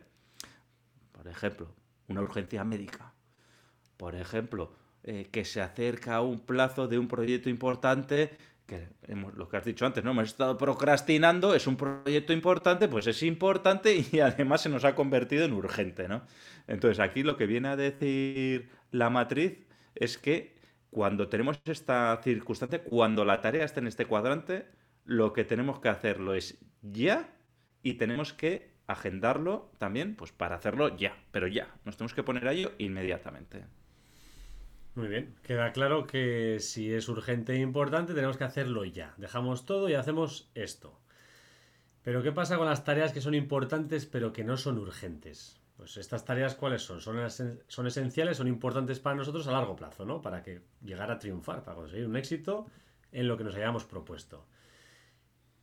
Por 1.14 1.26
ejemplo, 1.30 1.74
una 2.10 2.22
urgencia 2.22 2.66
médica. 2.66 3.14
Por 3.96 4.16
ejemplo, 4.16 4.83
eh, 5.04 5.28
que 5.32 5.44
se 5.44 5.62
acerca 5.62 6.16
a 6.16 6.22
un 6.22 6.40
plazo 6.40 6.88
de 6.88 6.98
un 6.98 7.08
proyecto 7.08 7.50
importante, 7.50 8.38
que 8.66 8.88
lo 9.36 9.50
que 9.50 9.58
has 9.58 9.66
dicho 9.66 9.86
antes, 9.86 10.04
¿no? 10.04 10.12
Hemos 10.12 10.30
estado 10.30 10.58
procrastinando, 10.58 11.54
es 11.54 11.68
un 11.68 11.76
proyecto 11.76 12.32
importante, 12.32 12.88
pues 12.88 13.08
es 13.08 13.22
importante 13.24 14.06
y 14.12 14.20
además 14.22 14.62
se 14.62 14.70
nos 14.70 14.86
ha 14.86 14.96
convertido 14.96 15.44
en 15.44 15.54
urgente, 15.54 16.08
¿no? 16.08 16.22
Entonces 16.68 17.00
aquí 17.00 17.24
lo 17.24 17.36
que 17.36 17.48
viene 17.48 17.68
a 17.68 17.76
decir 17.76 18.70
la 18.92 19.10
matriz 19.10 19.66
es 19.96 20.18
que 20.18 20.56
cuando 20.90 21.28
tenemos 21.28 21.60
esta 21.66 22.18
circunstancia, 22.24 22.84
cuando 22.84 23.26
la 23.26 23.42
tarea 23.42 23.66
está 23.66 23.82
en 23.82 23.88
este 23.88 24.06
cuadrante, 24.06 24.68
lo 25.06 25.34
que 25.34 25.44
tenemos 25.44 25.80
que 25.80 25.90
hacerlo 25.90 26.34
es 26.34 26.60
ya 26.82 27.30
y 27.82 27.96
tenemos 27.96 28.32
que 28.32 28.72
agendarlo 28.88 29.72
también, 29.80 30.16
pues 30.16 30.32
para 30.32 30.56
hacerlo 30.56 30.96
ya, 30.96 31.18
pero 31.32 31.48
ya, 31.48 31.68
nos 31.84 31.98
tenemos 31.98 32.14
que 32.14 32.24
poner 32.24 32.48
a 32.48 32.54
ello 32.54 32.72
inmediatamente. 32.78 33.66
Muy 34.96 35.08
bien, 35.08 35.34
queda 35.42 35.72
claro 35.72 36.06
que 36.06 36.60
si 36.60 36.94
es 36.94 37.10
urgente 37.10 37.54
e 37.54 37.60
importante 37.60 38.14
tenemos 38.14 38.38
que 38.38 38.44
hacerlo 38.44 38.86
ya. 38.86 39.16
Dejamos 39.18 39.66
todo 39.66 39.90
y 39.90 39.96
hacemos 39.96 40.52
esto. 40.54 41.00
Pero 42.04 42.22
¿qué 42.22 42.32
pasa 42.32 42.58
con 42.58 42.68
las 42.68 42.84
tareas 42.84 43.12
que 43.12 43.22
son 43.22 43.34
importantes 43.34 44.06
pero 44.06 44.34
que 44.34 44.44
no 44.44 44.56
son 44.56 44.78
urgentes? 44.78 45.60
Pues 45.78 45.98
estas 45.98 46.26
tareas 46.26 46.54
cuáles 46.54 46.84
son? 46.84 47.02
Son, 47.02 47.88
esenciales, 47.88 48.38
son 48.38 48.48
importantes 48.48 49.00
para 49.00 49.16
nosotros 49.16 49.48
a 49.48 49.52
largo 49.52 49.76
plazo, 49.76 50.06
¿no? 50.06 50.22
Para 50.22 50.44
que 50.44 50.62
llegar 50.84 51.10
a 51.10 51.18
triunfar, 51.18 51.64
para 51.64 51.76
conseguir 51.76 52.06
un 52.06 52.16
éxito 52.16 52.68
en 53.12 53.28
lo 53.28 53.36
que 53.36 53.46
nos 53.46 53.56
hayamos 53.56 53.86
propuesto. 53.86 54.46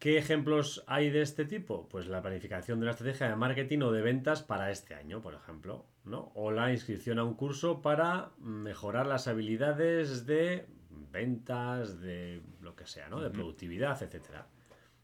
¿Qué 0.00 0.18
ejemplos 0.18 0.82
hay 0.88 1.10
de 1.10 1.22
este 1.22 1.44
tipo? 1.44 1.88
Pues 1.88 2.08
la 2.08 2.20
planificación 2.20 2.80
de 2.80 2.86
la 2.86 2.92
estrategia 2.92 3.28
de 3.28 3.36
marketing 3.36 3.80
o 3.82 3.92
de 3.92 4.02
ventas 4.02 4.42
para 4.42 4.72
este 4.72 4.94
año, 4.94 5.22
por 5.22 5.34
ejemplo, 5.34 5.86
¿no? 6.04 6.32
O 6.34 6.50
la 6.50 6.72
inscripción 6.72 7.18
a 7.18 7.24
un 7.24 7.34
curso 7.34 7.82
para 7.82 8.30
mejorar 8.38 9.06
las 9.06 9.28
habilidades 9.28 10.26
de 10.26 10.66
ventas, 11.12 12.00
de 12.00 12.42
lo 12.60 12.74
que 12.76 12.86
sea, 12.86 13.08
¿no? 13.08 13.20
De 13.20 13.30
productividad, 13.30 14.02
etcétera. 14.02 14.46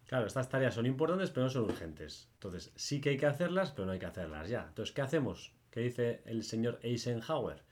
Claro, 0.07 0.27
estas 0.27 0.49
tareas 0.49 0.75
son 0.75 0.87
importantes, 0.87 1.31
pero 1.31 1.45
no 1.45 1.51
son 1.51 1.65
urgentes. 1.65 2.29
Entonces, 2.35 2.73
sí 2.77 3.01
que 3.01 3.11
hay 3.11 3.17
que 3.17 3.27
hacerlas, 3.27 3.73
pero 3.73 3.87
no 3.87 3.93
hay 3.93 3.99
que 3.99 4.07
hacerlas 4.07 4.49
ya. 4.49 4.67
Entonces, 4.69 4.95
¿qué 4.95 5.03
hacemos? 5.03 5.53
¿Qué 5.71 5.81
dice 5.81 6.23
el 6.27 6.45
señor 6.45 6.79
Eisenhower? 6.83 7.65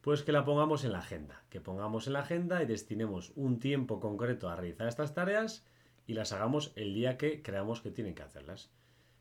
Pues 0.00 0.22
que 0.22 0.32
la 0.32 0.44
pongamos 0.44 0.84
en 0.84 0.92
la 0.92 0.98
agenda. 0.98 1.42
Que 1.50 1.60
pongamos 1.60 2.06
en 2.06 2.14
la 2.14 2.20
agenda 2.20 2.62
y 2.62 2.66
destinemos 2.66 3.32
un 3.34 3.58
tiempo 3.58 4.00
concreto 4.00 4.48
a 4.48 4.56
realizar 4.56 4.86
estas 4.86 5.14
tareas 5.14 5.64
y 6.06 6.14
las 6.14 6.32
hagamos 6.32 6.72
el 6.76 6.94
día 6.94 7.16
que 7.16 7.42
creamos 7.42 7.80
que 7.80 7.90
tienen 7.90 8.14
que 8.14 8.22
hacerlas. 8.22 8.70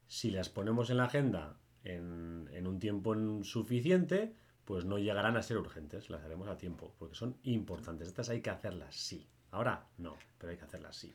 Si 0.08 0.30
las 0.30 0.50
ponemos 0.50 0.90
en 0.90 0.98
la 0.98 1.06
agenda 1.06 1.58
en, 1.84 2.68
un 2.68 2.80
tiempo 2.80 3.16
suficiente, 3.44 4.34
pues 4.66 4.86
no 4.86 4.98
llegarán 4.98 5.38
a 5.38 5.44
ser 5.44 5.58
urgentes, 5.58 6.10
las 6.10 6.24
haremos 6.24 6.48
a 6.48 6.58
tiempo, 6.58 6.94
porque 7.00 7.16
son 7.16 7.38
importantes. 7.44 8.08
Estas 8.08 8.30
hay 8.30 8.42
que 8.42 8.50
hacerlas 8.50 8.96
sí. 8.96 9.28
Ahora 9.52 9.88
no, 9.98 10.16
pero 10.38 10.52
hay 10.52 10.58
que 10.58 10.66
hacerlas 10.66 10.96
sí. 10.96 11.14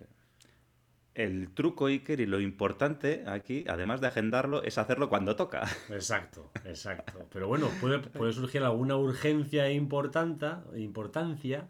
El 1.14 1.54
truco, 1.54 1.86
Iker, 1.86 2.20
y 2.20 2.26
lo 2.26 2.40
importante 2.40 3.24
aquí, 3.26 3.64
además 3.68 4.02
de 4.02 4.08
agendarlo, 4.08 4.62
es 4.62 4.76
hacerlo 4.76 5.08
cuando 5.08 5.34
toca. 5.34 5.66
Exacto, 5.88 6.50
exacto. 6.64 7.26
Pero 7.32 7.48
bueno, 7.48 7.68
puede, 7.80 8.00
puede 8.00 8.32
surgir 8.34 8.62
alguna 8.62 8.96
urgencia 8.96 9.66
e 9.68 9.72
importancia, 9.72 11.68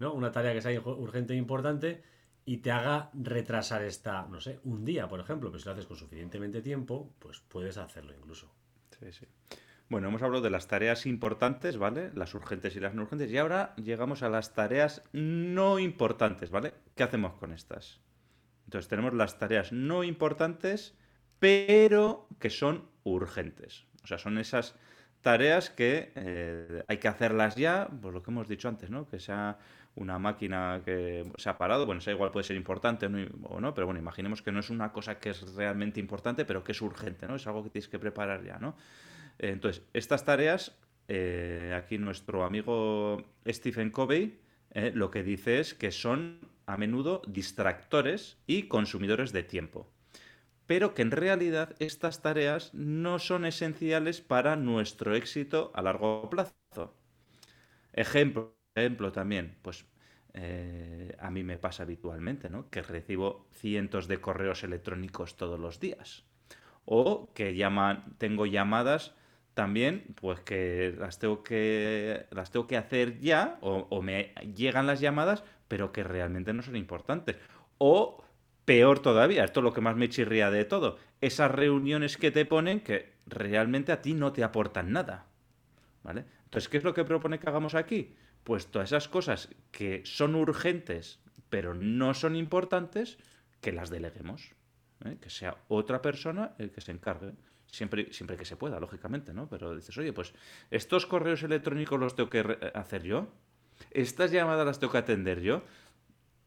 ¿no? 0.00 0.12
Una 0.12 0.32
tarea 0.32 0.52
que 0.52 0.62
sea 0.62 0.80
urgente 0.80 1.34
e 1.34 1.36
importante 1.36 2.02
y 2.48 2.56
te 2.56 2.70
haga 2.70 3.10
retrasar 3.12 3.82
esta, 3.82 4.26
no 4.26 4.40
sé, 4.40 4.58
un 4.64 4.82
día, 4.82 5.06
por 5.06 5.20
ejemplo, 5.20 5.50
pero 5.50 5.58
si 5.58 5.66
lo 5.66 5.72
haces 5.72 5.84
con 5.84 5.98
suficientemente 5.98 6.62
tiempo, 6.62 7.14
pues 7.18 7.40
puedes 7.40 7.76
hacerlo 7.76 8.14
incluso. 8.14 8.50
Sí, 8.98 9.12
sí. 9.12 9.26
Bueno, 9.90 10.08
hemos 10.08 10.22
hablado 10.22 10.42
de 10.42 10.48
las 10.48 10.66
tareas 10.66 11.04
importantes, 11.04 11.76
¿vale? 11.76 12.10
Las 12.14 12.32
urgentes 12.32 12.74
y 12.74 12.80
las 12.80 12.94
no 12.94 13.02
urgentes. 13.02 13.30
Y 13.30 13.36
ahora 13.36 13.74
llegamos 13.76 14.22
a 14.22 14.30
las 14.30 14.54
tareas 14.54 15.02
no 15.12 15.78
importantes, 15.78 16.48
¿vale? 16.48 16.72
¿Qué 16.96 17.02
hacemos 17.02 17.34
con 17.34 17.52
estas? 17.52 18.00
Entonces 18.64 18.88
tenemos 18.88 19.12
las 19.12 19.38
tareas 19.38 19.70
no 19.70 20.02
importantes, 20.02 20.96
pero 21.40 22.28
que 22.38 22.48
son 22.48 22.88
urgentes. 23.04 23.84
O 24.04 24.06
sea, 24.06 24.16
son 24.16 24.38
esas 24.38 24.74
tareas 25.20 25.68
que 25.68 26.12
eh, 26.14 26.82
hay 26.88 26.96
que 26.96 27.08
hacerlas 27.08 27.56
ya, 27.56 27.90
por 28.00 28.14
lo 28.14 28.22
que 28.22 28.30
hemos 28.30 28.48
dicho 28.48 28.68
antes, 28.68 28.88
¿no? 28.88 29.06
Que 29.06 29.20
sea 29.20 29.58
una 29.98 30.18
máquina 30.18 30.82
que 30.84 31.24
se 31.36 31.48
ha 31.48 31.58
parado, 31.58 31.86
bueno, 31.86 32.00
esa 32.00 32.10
igual 32.10 32.30
puede 32.30 32.44
ser 32.44 32.56
importante 32.56 33.06
o 33.06 33.60
no, 33.60 33.74
pero 33.74 33.86
bueno, 33.86 34.00
imaginemos 34.00 34.42
que 34.42 34.52
no 34.52 34.60
es 34.60 34.70
una 34.70 34.92
cosa 34.92 35.18
que 35.18 35.30
es 35.30 35.54
realmente 35.54 36.00
importante, 36.00 36.44
pero 36.44 36.64
que 36.64 36.72
es 36.72 36.80
urgente, 36.80 37.26
¿no? 37.26 37.36
Es 37.36 37.46
algo 37.46 37.64
que 37.64 37.70
tienes 37.70 37.88
que 37.88 37.98
preparar 37.98 38.44
ya, 38.44 38.58
¿no? 38.58 38.76
Entonces, 39.38 39.82
estas 39.92 40.24
tareas, 40.24 40.76
eh, 41.08 41.74
aquí 41.76 41.98
nuestro 41.98 42.44
amigo 42.44 43.24
Stephen 43.46 43.90
Covey 43.90 44.40
eh, 44.72 44.92
lo 44.94 45.10
que 45.10 45.22
dice 45.22 45.60
es 45.60 45.74
que 45.74 45.90
son 45.90 46.40
a 46.66 46.76
menudo 46.76 47.22
distractores 47.26 48.38
y 48.46 48.64
consumidores 48.64 49.32
de 49.32 49.42
tiempo 49.42 49.90
pero 50.68 50.92
que 50.94 51.00
en 51.00 51.10
realidad 51.10 51.74
estas 51.78 52.20
tareas 52.20 52.74
no 52.74 53.18
son 53.18 53.46
esenciales 53.46 54.20
para 54.20 54.54
nuestro 54.54 55.14
éxito 55.16 55.72
a 55.74 55.80
largo 55.80 56.28
plazo. 56.28 56.94
Ejemplo, 57.94 58.57
ejemplo 58.78 59.12
también, 59.12 59.56
pues 59.62 59.84
eh, 60.34 61.16
a 61.20 61.30
mí 61.30 61.42
me 61.42 61.58
pasa 61.58 61.82
habitualmente, 61.82 62.50
¿no? 62.50 62.70
Que 62.70 62.82
recibo 62.82 63.46
cientos 63.52 64.08
de 64.08 64.20
correos 64.20 64.62
electrónicos 64.64 65.36
todos 65.36 65.58
los 65.58 65.80
días. 65.80 66.24
O 66.84 67.32
que 67.34 67.54
llaman, 67.54 68.16
tengo 68.18 68.46
llamadas 68.46 69.14
también, 69.54 70.14
pues 70.20 70.40
que 70.40 70.94
las 70.98 71.18
tengo 71.18 71.42
que, 71.42 72.26
las 72.30 72.50
tengo 72.50 72.66
que 72.66 72.76
hacer 72.76 73.18
ya, 73.18 73.58
o, 73.60 74.02
me 74.02 74.32
llegan 74.54 74.86
las 74.86 75.00
llamadas, 75.00 75.42
pero 75.66 75.90
que 75.92 76.04
realmente 76.04 76.52
no 76.52 76.62
son 76.62 76.76
importantes. 76.76 77.36
O 77.78 78.24
Peor 78.64 79.00
todavía, 79.00 79.44
esto 79.44 79.60
es 79.60 79.64
lo 79.64 79.72
que 79.72 79.80
más 79.80 79.96
me 79.96 80.10
chirría 80.10 80.50
de 80.50 80.66
todo, 80.66 80.98
esas 81.22 81.50
reuniones 81.50 82.18
que 82.18 82.30
te 82.30 82.44
ponen 82.44 82.80
que 82.80 83.14
realmente 83.26 83.92
a 83.92 84.02
ti 84.02 84.12
no 84.12 84.32
te 84.32 84.44
aportan 84.44 84.92
nada. 84.92 85.24
¿Vale? 86.02 86.26
Entonces, 86.44 86.68
¿qué 86.68 86.76
es 86.76 86.84
lo 86.84 86.92
que 86.92 87.04
propone 87.04 87.38
que 87.38 87.48
hagamos 87.48 87.74
aquí? 87.74 88.14
Pues 88.48 88.68
todas 88.68 88.88
esas 88.88 89.08
cosas 89.08 89.50
que 89.70 90.00
son 90.06 90.34
urgentes, 90.34 91.20
pero 91.50 91.74
no 91.74 92.14
son 92.14 92.34
importantes, 92.34 93.18
que 93.60 93.72
las 93.72 93.90
deleguemos. 93.90 94.54
¿eh? 95.04 95.18
Que 95.20 95.28
sea 95.28 95.58
otra 95.68 96.00
persona 96.00 96.54
el 96.56 96.70
que 96.70 96.80
se 96.80 96.92
encargue. 96.92 97.34
Siempre, 97.66 98.10
siempre 98.10 98.38
que 98.38 98.46
se 98.46 98.56
pueda, 98.56 98.80
lógicamente, 98.80 99.34
¿no? 99.34 99.50
Pero 99.50 99.76
dices, 99.76 99.98
oye, 99.98 100.14
pues 100.14 100.32
estos 100.70 101.04
correos 101.04 101.42
electrónicos 101.42 102.00
los 102.00 102.16
tengo 102.16 102.30
que 102.30 102.58
hacer 102.72 103.02
yo. 103.02 103.28
Estas 103.90 104.30
llamadas 104.30 104.64
las 104.64 104.78
tengo 104.78 104.92
que 104.92 104.98
atender 104.98 105.42
yo. 105.42 105.62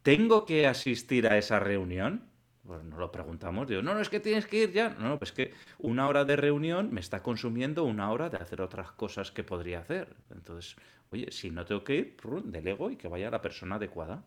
¿tengo 0.03 0.45
que 0.45 0.67
asistir 0.67 1.27
a 1.27 1.37
esa 1.37 1.59
reunión? 1.59 2.23
Pues 2.65 2.83
no 2.83 2.97
lo 2.97 3.11
preguntamos, 3.11 3.67
digo, 3.67 3.81
no, 3.81 3.93
no, 3.93 4.01
es 4.01 4.09
que 4.09 4.19
tienes 4.19 4.45
que 4.45 4.63
ir 4.63 4.71
ya. 4.71 4.89
No, 4.89 5.09
no, 5.09 5.19
pues 5.19 5.31
que 5.31 5.53
una 5.79 6.07
hora 6.07 6.25
de 6.25 6.35
reunión 6.35 6.93
me 6.93 6.99
está 6.99 7.23
consumiendo 7.23 7.83
una 7.83 8.11
hora 8.11 8.29
de 8.29 8.37
hacer 8.37 8.61
otras 8.61 8.91
cosas 8.91 9.31
que 9.31 9.43
podría 9.43 9.79
hacer. 9.79 10.15
Entonces, 10.29 10.75
oye, 11.11 11.31
si 11.31 11.49
no 11.49 11.65
tengo 11.65 11.83
que 11.83 11.95
ir, 11.95 12.17
delego 12.45 12.89
y 12.91 12.95
que 12.95 13.07
vaya 13.07 13.29
la 13.29 13.41
persona 13.41 13.75
adecuada. 13.75 14.23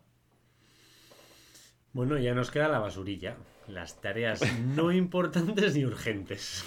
Bueno, 1.93 2.17
ya 2.17 2.33
nos 2.33 2.51
queda 2.51 2.67
la 2.67 2.79
basurilla. 2.79 3.37
Las 3.67 4.01
tareas 4.01 4.41
no 4.75 4.91
importantes 5.03 5.75
ni 5.75 5.85
urgentes. 5.85 6.65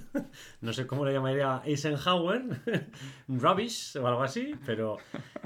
no 0.60 0.72
sé 0.72 0.86
cómo 0.86 1.04
le 1.04 1.12
llamaría 1.12 1.62
Eisenhower, 1.64 2.60
rubbish 3.28 3.96
o 3.96 4.06
algo 4.06 4.22
así, 4.22 4.54
pero 4.66 4.98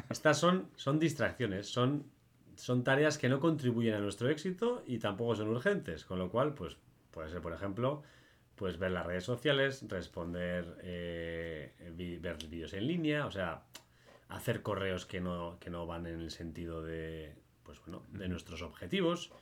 estas 0.08 0.38
son, 0.38 0.70
son 0.76 0.98
distracciones, 0.98 1.68
son 1.68 2.04
son 2.60 2.84
tareas 2.84 3.16
que 3.16 3.28
no 3.28 3.40
contribuyen 3.40 3.94
a 3.94 4.00
nuestro 4.00 4.28
éxito 4.28 4.84
y 4.86 4.98
tampoco 4.98 5.34
son 5.34 5.48
urgentes, 5.48 6.04
con 6.04 6.18
lo 6.18 6.30
cual, 6.30 6.54
pues 6.54 6.76
puede 7.10 7.30
ser, 7.30 7.40
por 7.40 7.54
ejemplo, 7.54 8.02
pues 8.54 8.78
ver 8.78 8.90
las 8.90 9.06
redes 9.06 9.24
sociales, 9.24 9.82
responder, 9.88 10.76
eh, 10.82 11.72
ver 12.20 12.36
vídeos 12.48 12.74
en 12.74 12.86
línea, 12.86 13.26
o 13.26 13.30
sea, 13.30 13.62
hacer 14.30 14.62
correos 14.62 15.06
que 15.06 15.20
no, 15.20 15.58
que 15.60 15.70
no 15.70 15.86
van 15.86 16.06
en 16.06 16.20
el 16.20 16.30
sentido 16.30 16.82
de, 16.82 17.36
pues 17.62 17.80
bueno, 17.80 18.04
de 18.10 18.28
nuestros 18.28 18.62
objetivos. 18.62 19.32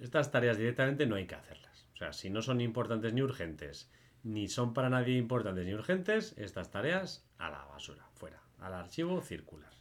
estas 0.00 0.30
tareas 0.30 0.58
directamente 0.58 1.06
no 1.06 1.16
hay 1.16 1.26
que 1.26 1.34
hacerlas. 1.34 1.86
O 1.94 1.96
sea, 1.96 2.12
si 2.12 2.30
no 2.30 2.42
son 2.42 2.60
importantes 2.60 3.12
ni 3.12 3.22
urgentes, 3.22 3.90
ni 4.22 4.48
son 4.48 4.74
para 4.74 4.90
nadie 4.90 5.16
importantes 5.16 5.64
ni 5.64 5.74
urgentes, 5.74 6.34
estas 6.36 6.70
tareas 6.70 7.26
a 7.38 7.50
la 7.50 7.64
basura, 7.66 8.06
fuera, 8.14 8.42
al 8.58 8.74
archivo 8.74 9.20
circular. 9.20 9.72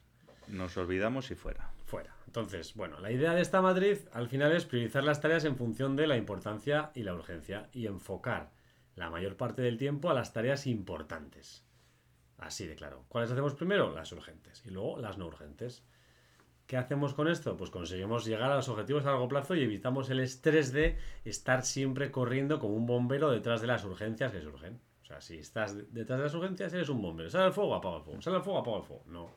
Nos 0.47 0.77
olvidamos 0.77 1.31
y 1.31 1.35
fuera 1.35 1.71
fuera. 1.91 2.15
Entonces, 2.25 2.73
bueno, 2.73 3.01
la 3.01 3.11
idea 3.11 3.33
de 3.33 3.41
esta 3.41 3.61
matriz 3.61 4.07
al 4.13 4.29
final 4.29 4.53
es 4.53 4.63
priorizar 4.63 5.03
las 5.03 5.19
tareas 5.19 5.43
en 5.43 5.57
función 5.57 5.97
de 5.97 6.07
la 6.07 6.15
importancia 6.15 6.91
y 6.95 7.03
la 7.03 7.13
urgencia 7.13 7.67
y 7.73 7.85
enfocar 7.85 8.51
la 8.95 9.09
mayor 9.09 9.35
parte 9.35 9.61
del 9.61 9.77
tiempo 9.77 10.09
a 10.09 10.13
las 10.13 10.31
tareas 10.31 10.67
importantes. 10.67 11.65
Así 12.41 12.67
de 12.67 12.75
claro. 12.75 13.05
¿Cuáles 13.07 13.31
hacemos 13.31 13.55
primero? 13.55 13.93
Las 13.93 14.11
urgentes 14.11 14.61
y 14.65 14.69
luego 14.71 14.99
las 14.99 15.17
no 15.17 15.27
urgentes. 15.27 15.85
¿Qué 16.67 16.75
hacemos 16.75 17.13
con 17.13 17.29
esto? 17.29 17.55
Pues 17.55 17.69
conseguimos 17.69 18.25
llegar 18.25 18.51
a 18.51 18.55
los 18.55 18.67
objetivos 18.67 19.05
a 19.05 19.11
largo 19.11 19.29
plazo 19.29 19.55
y 19.55 19.63
evitamos 19.63 20.09
el 20.09 20.19
estrés 20.19 20.73
de 20.73 20.97
estar 21.23 21.63
siempre 21.63 22.11
corriendo 22.11 22.59
como 22.59 22.75
un 22.75 22.85
bombero 22.85 23.31
detrás 23.31 23.61
de 23.61 23.67
las 23.67 23.85
urgencias 23.85 24.33
que 24.33 24.41
surgen. 24.41 24.81
O 25.01 25.05
sea, 25.05 25.21
si 25.21 25.37
estás 25.37 25.93
detrás 25.93 26.19
de 26.19 26.25
las 26.25 26.33
urgencias, 26.33 26.73
eres 26.73 26.89
un 26.89 27.01
bombero. 27.01 27.29
Sale 27.29 27.47
el 27.47 27.53
fuego, 27.53 27.75
apaga 27.75 27.97
el 27.97 28.03
fuego. 28.03 28.21
Sale 28.21 28.37
el 28.37 28.43
fuego, 28.43 28.59
apaga 28.59 28.77
el 28.77 28.83
fuego. 28.83 29.03
No. 29.07 29.29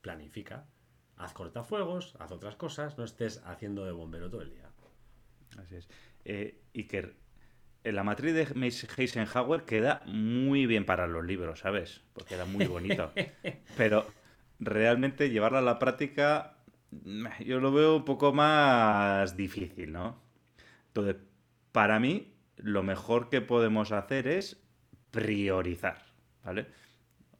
Planifica 0.00 0.66
haz 1.16 1.32
cortafuegos, 1.32 2.14
haz 2.18 2.32
otras 2.32 2.56
cosas, 2.56 2.98
no 2.98 3.04
estés 3.04 3.42
haciendo 3.44 3.84
de 3.84 3.92
bombero 3.92 4.30
todo 4.30 4.42
el 4.42 4.50
día. 4.50 4.70
Así 5.58 5.76
es. 5.76 5.88
Eh, 6.24 6.62
Iker, 6.74 7.16
la 7.92 8.02
matriz 8.02 8.34
de 8.34 8.72
Eisenhower 8.96 9.64
queda 9.64 10.02
muy 10.06 10.66
bien 10.66 10.84
para 10.84 11.06
los 11.06 11.24
libros, 11.24 11.60
¿sabes? 11.60 12.02
Porque 12.12 12.34
era 12.34 12.44
muy 12.44 12.66
bonito. 12.66 13.12
Pero 13.76 14.06
realmente 14.58 15.30
llevarla 15.30 15.58
a 15.58 15.62
la 15.62 15.78
práctica, 15.78 16.56
yo 17.44 17.60
lo 17.60 17.72
veo 17.72 17.96
un 17.96 18.04
poco 18.04 18.32
más 18.32 19.36
difícil, 19.36 19.92
¿no? 19.92 20.18
Entonces, 20.88 21.16
para 21.72 22.00
mí, 22.00 22.34
lo 22.56 22.82
mejor 22.82 23.28
que 23.28 23.40
podemos 23.40 23.92
hacer 23.92 24.28
es 24.28 24.62
priorizar, 25.10 26.04
¿vale? 26.44 26.66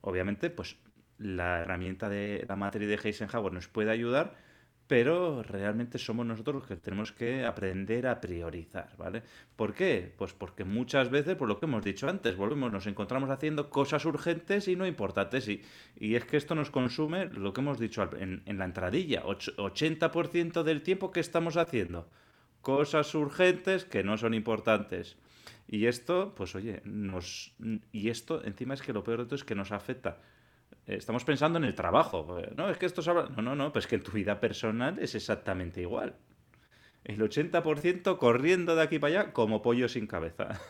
Obviamente, 0.00 0.50
pues 0.50 0.76
la 1.18 1.60
herramienta 1.60 2.08
de 2.08 2.44
la 2.48 2.56
matriz 2.56 2.88
de 2.88 3.08
Eisenhower 3.08 3.52
nos 3.52 3.68
puede 3.68 3.90
ayudar, 3.90 4.34
pero 4.86 5.42
realmente 5.42 5.98
somos 5.98 6.26
nosotros 6.26 6.56
los 6.56 6.66
que 6.66 6.76
tenemos 6.76 7.10
que 7.10 7.46
aprender 7.46 8.06
a 8.06 8.20
priorizar, 8.20 8.94
¿vale? 8.98 9.22
¿Por 9.56 9.72
qué? 9.72 10.12
Pues 10.16 10.34
porque 10.34 10.64
muchas 10.64 11.10
veces, 11.10 11.36
por 11.36 11.48
lo 11.48 11.58
que 11.58 11.64
hemos 11.64 11.82
dicho 11.82 12.08
antes, 12.08 12.36
volvemos, 12.36 12.70
nos 12.70 12.86
encontramos 12.86 13.30
haciendo 13.30 13.70
cosas 13.70 14.04
urgentes 14.04 14.68
y 14.68 14.76
no 14.76 14.86
importantes, 14.86 15.48
y, 15.48 15.62
y 15.98 16.16
es 16.16 16.26
que 16.26 16.36
esto 16.36 16.54
nos 16.54 16.70
consume, 16.70 17.26
lo 17.26 17.54
que 17.54 17.62
hemos 17.62 17.78
dicho 17.78 18.08
en, 18.18 18.42
la 18.46 18.64
entradilla, 18.66 19.22
80% 19.24 20.62
del 20.62 20.82
tiempo 20.82 21.10
que 21.10 21.20
estamos 21.20 21.56
haciendo, 21.56 22.06
cosas 22.60 23.14
urgentes 23.14 23.86
que 23.86 24.04
no 24.04 24.18
son 24.18 24.34
importantes. 24.34 25.16
Y 25.66 25.86
esto, 25.86 26.34
pues 26.36 26.54
oye, 26.54 26.82
nos... 26.84 27.54
Y 27.90 28.10
esto, 28.10 28.44
encima 28.44 28.74
es 28.74 28.82
que 28.82 28.92
lo 28.92 29.02
peor 29.02 29.20
de 29.20 29.24
todo 29.24 29.36
es 29.36 29.44
que 29.44 29.54
nos 29.54 29.72
afecta 29.72 30.18
estamos 30.86 31.24
pensando 31.24 31.58
en 31.58 31.64
el 31.64 31.74
trabajo. 31.74 32.40
No, 32.56 32.70
es 32.70 32.78
que 32.78 32.86
esto 32.86 33.02
No, 33.30 33.42
no, 33.42 33.54
no, 33.54 33.72
pues 33.72 33.86
que 33.86 33.96
en 33.96 34.02
tu 34.02 34.12
vida 34.12 34.40
personal 34.40 34.98
es 34.98 35.14
exactamente 35.14 35.80
igual. 35.80 36.16
El 37.04 37.20
80% 37.20 38.18
corriendo 38.18 38.74
de 38.74 38.82
aquí 38.82 38.98
para 38.98 39.20
allá 39.20 39.32
como 39.32 39.62
pollo 39.62 39.88
sin 39.88 40.06
cabeza. 40.06 40.60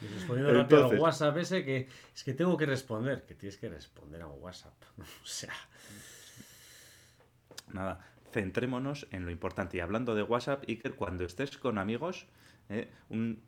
respondiendo 0.00 0.54
rápido 0.54 0.90
al 0.90 0.98
WhatsApp 0.98 1.36
ese 1.38 1.64
que 1.64 1.88
es 2.14 2.24
que 2.24 2.32
tengo 2.32 2.56
que 2.56 2.66
responder, 2.66 3.24
que 3.24 3.34
tienes 3.34 3.58
que 3.58 3.68
responder 3.68 4.22
a 4.22 4.28
un 4.28 4.42
WhatsApp. 4.42 4.74
o 4.98 5.26
sea. 5.26 5.52
Nada, 7.72 8.00
centrémonos 8.32 9.06
en 9.10 9.24
lo 9.24 9.30
importante. 9.30 9.76
Y 9.76 9.80
hablando 9.80 10.14
de 10.14 10.22
WhatsApp, 10.22 10.64
Iker, 10.68 10.94
cuando 10.94 11.24
estés 11.24 11.58
con 11.58 11.78
amigos, 11.78 12.26
¿eh? 12.68 12.90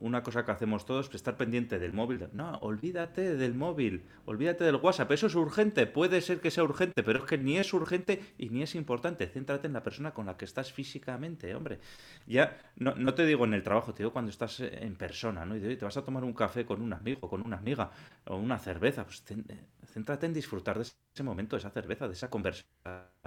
una 0.01 0.23
cosa 0.23 0.45
que 0.45 0.51
hacemos 0.51 0.87
todos 0.87 1.09
es 1.09 1.15
estar 1.15 1.37
pendiente 1.37 1.79
del 1.79 1.93
móvil. 1.93 2.29
No, 2.33 2.57
olvídate 2.59 3.37
del 3.37 3.55
móvil, 3.55 4.05
olvídate 4.25 4.65
del 4.65 4.77
WhatsApp. 4.77 5.11
Eso 5.13 5.27
es 5.27 5.35
urgente, 5.35 5.87
puede 5.87 6.21
ser 6.21 6.41
que 6.41 6.51
sea 6.51 6.65
urgente, 6.65 7.03
pero 7.03 7.21
es 7.21 7.25
que 7.25 7.39
ni 7.39 7.59
es 7.59 7.73
urgente 7.73 8.21
y 8.39 8.49
ni 8.51 8.63
es 8.63 8.75
importante. 8.75 9.27
Céntrate 9.27 9.67
en 9.67 9.73
la 9.73 9.83
persona 9.83 10.13
con 10.13 10.27
la 10.27 10.37
que 10.37 10.45
estás 10.45 10.73
físicamente, 10.73 11.55
hombre. 11.55 11.81
Ya, 12.27 12.59
no, 12.77 13.15
te 13.15 13.27
digo 13.27 13.45
en 13.45 13.55
el 13.55 13.63
trabajo, 13.63 13.93
te 13.93 14.03
digo 14.03 14.13
cuando 14.13 14.31
estás 14.31 14.61
en 14.61 14.97
persona, 14.97 15.45
¿no? 15.45 15.57
Y 15.57 15.61
te 15.61 15.85
vas 15.85 15.97
a 15.97 16.05
tomar 16.05 16.25
un 16.25 16.33
café 16.33 16.65
con 16.65 16.81
un 16.81 16.93
amigo, 16.93 17.29
con 17.29 17.43
una 17.43 17.59
amiga, 17.59 17.91
o 18.27 18.37
una 18.37 18.59
cerveza. 18.59 19.05
Pues 19.05 19.25
eh, 19.31 19.65
céntrate 19.85 20.27
en 20.27 20.33
disfrutar 20.33 20.77
de 20.77 20.83
ese 20.83 21.23
momento, 21.23 21.57
de 21.57 21.61
esa 21.61 21.71
cerveza, 21.71 22.07
de 22.07 22.15
esa 22.15 22.31
conversación, 22.31 22.71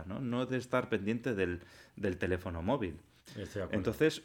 ¿no? 0.06 0.20
No 0.20 0.46
de 0.46 0.58
estar 0.58 0.90
pendiente 0.90 1.36
del, 1.36 1.62
del 1.96 2.18
teléfono 2.18 2.62
móvil. 2.62 3.00
Entonces, 3.72 4.24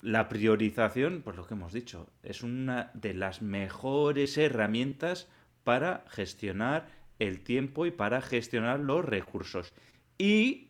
la 0.00 0.28
priorización, 0.28 1.22
pues 1.22 1.36
lo 1.36 1.46
que 1.46 1.54
hemos 1.54 1.72
dicho, 1.72 2.08
es 2.22 2.42
una 2.42 2.90
de 2.94 3.14
las 3.14 3.42
mejores 3.42 4.38
herramientas 4.38 5.28
para 5.64 6.04
gestionar 6.08 6.88
el 7.18 7.42
tiempo 7.42 7.86
y 7.86 7.90
para 7.90 8.20
gestionar 8.20 8.80
los 8.80 9.04
recursos. 9.04 9.72
Y 10.16 10.68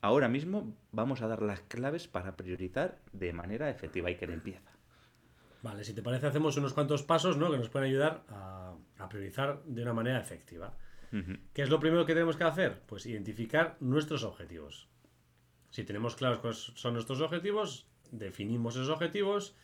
ahora 0.00 0.28
mismo 0.28 0.76
vamos 0.92 1.22
a 1.22 1.28
dar 1.28 1.42
las 1.42 1.60
claves 1.62 2.08
para 2.08 2.36
priorizar 2.36 2.98
de 3.12 3.32
manera 3.32 3.70
efectiva 3.70 4.10
y 4.10 4.16
que 4.16 4.26
empieza. 4.26 4.70
Vale, 5.62 5.84
si 5.84 5.92
te 5.92 6.02
parece, 6.02 6.26
hacemos 6.26 6.56
unos 6.56 6.72
cuantos 6.72 7.02
pasos 7.02 7.36
¿no? 7.36 7.50
que 7.50 7.58
nos 7.58 7.68
pueden 7.68 7.88
ayudar 7.88 8.24
a, 8.28 8.74
priorizar 9.08 9.62
de 9.64 9.82
una 9.82 9.92
manera 9.92 10.18
efectiva. 10.18 10.76
¿Qué 11.52 11.62
es 11.62 11.70
lo 11.70 11.80
primero 11.80 12.06
que 12.06 12.14
tenemos 12.14 12.36
que 12.36 12.44
hacer? 12.44 12.82
Pues 12.86 13.04
identificar 13.04 13.76
nuestros 13.80 14.22
objetivos. 14.22 14.88
Si 15.70 15.82
tenemos 15.82 16.14
claros 16.14 16.38
cuáles 16.38 16.58
son 16.58 16.94
nuestros 16.94 17.20
objetivos, 17.20 17.88
definimos 18.10 18.76
esos 18.76 18.88
objetivos 18.88 19.54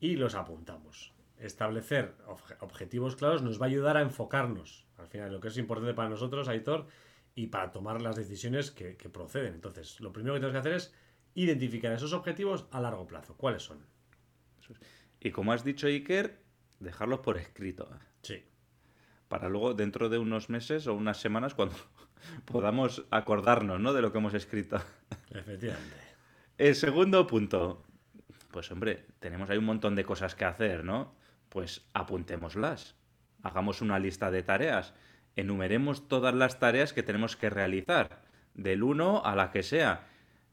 y 0.00 0.16
los 0.16 0.34
apuntamos. 0.34 1.12
Establecer 1.38 2.14
objetivos 2.60 3.16
claros 3.16 3.42
nos 3.42 3.60
va 3.60 3.66
a 3.66 3.68
ayudar 3.68 3.96
a 3.96 4.02
enfocarnos. 4.02 4.86
Al 4.98 5.08
final, 5.08 5.32
lo 5.32 5.40
que 5.40 5.48
es 5.48 5.56
importante 5.56 5.94
para 5.94 6.10
nosotros, 6.10 6.48
Aitor, 6.48 6.86
y 7.34 7.46
para 7.46 7.72
tomar 7.72 8.02
las 8.02 8.16
decisiones 8.16 8.70
que, 8.70 8.96
que 8.96 9.08
proceden. 9.08 9.54
Entonces, 9.54 10.00
lo 10.00 10.12
primero 10.12 10.34
que 10.34 10.40
tenemos 10.40 10.62
que 10.62 10.68
hacer 10.68 10.74
es 10.74 10.94
identificar 11.34 11.92
esos 11.92 12.12
objetivos 12.12 12.66
a 12.70 12.80
largo 12.80 13.06
plazo. 13.06 13.36
¿Cuáles 13.36 13.62
son? 13.62 13.78
Y 15.20 15.30
como 15.30 15.52
has 15.52 15.64
dicho, 15.64 15.86
Iker, 15.86 16.38
dejarlos 16.80 17.20
por 17.20 17.38
escrito. 17.38 17.88
Sí. 18.22 18.42
Para 19.28 19.48
luego, 19.48 19.74
dentro 19.74 20.08
de 20.08 20.18
unos 20.18 20.48
meses 20.48 20.86
o 20.86 20.94
unas 20.94 21.20
semanas, 21.20 21.54
cuando 21.54 21.76
podamos 22.46 23.04
acordarnos 23.10 23.80
¿no? 23.80 23.92
de 23.92 24.02
lo 24.02 24.12
que 24.12 24.18
hemos 24.18 24.34
escrito. 24.34 24.80
Efectivamente. 25.30 25.96
El 26.58 26.74
segundo 26.74 27.26
punto. 27.26 27.84
Pues 28.50 28.70
hombre, 28.70 29.06
tenemos 29.18 29.50
ahí 29.50 29.58
un 29.58 29.64
montón 29.64 29.94
de 29.94 30.04
cosas 30.04 30.34
que 30.34 30.44
hacer, 30.44 30.84
¿no? 30.84 31.14
Pues 31.48 31.86
apuntémoslas. 31.94 32.96
Hagamos 33.42 33.80
una 33.80 33.98
lista 33.98 34.30
de 34.30 34.42
tareas. 34.42 34.94
Enumeremos 35.36 36.08
todas 36.08 36.34
las 36.34 36.58
tareas 36.58 36.92
que 36.92 37.02
tenemos 37.02 37.36
que 37.36 37.50
realizar, 37.50 38.22
del 38.54 38.82
1 38.82 39.24
a 39.24 39.36
la 39.36 39.50
que 39.50 39.62
sea 39.62 40.06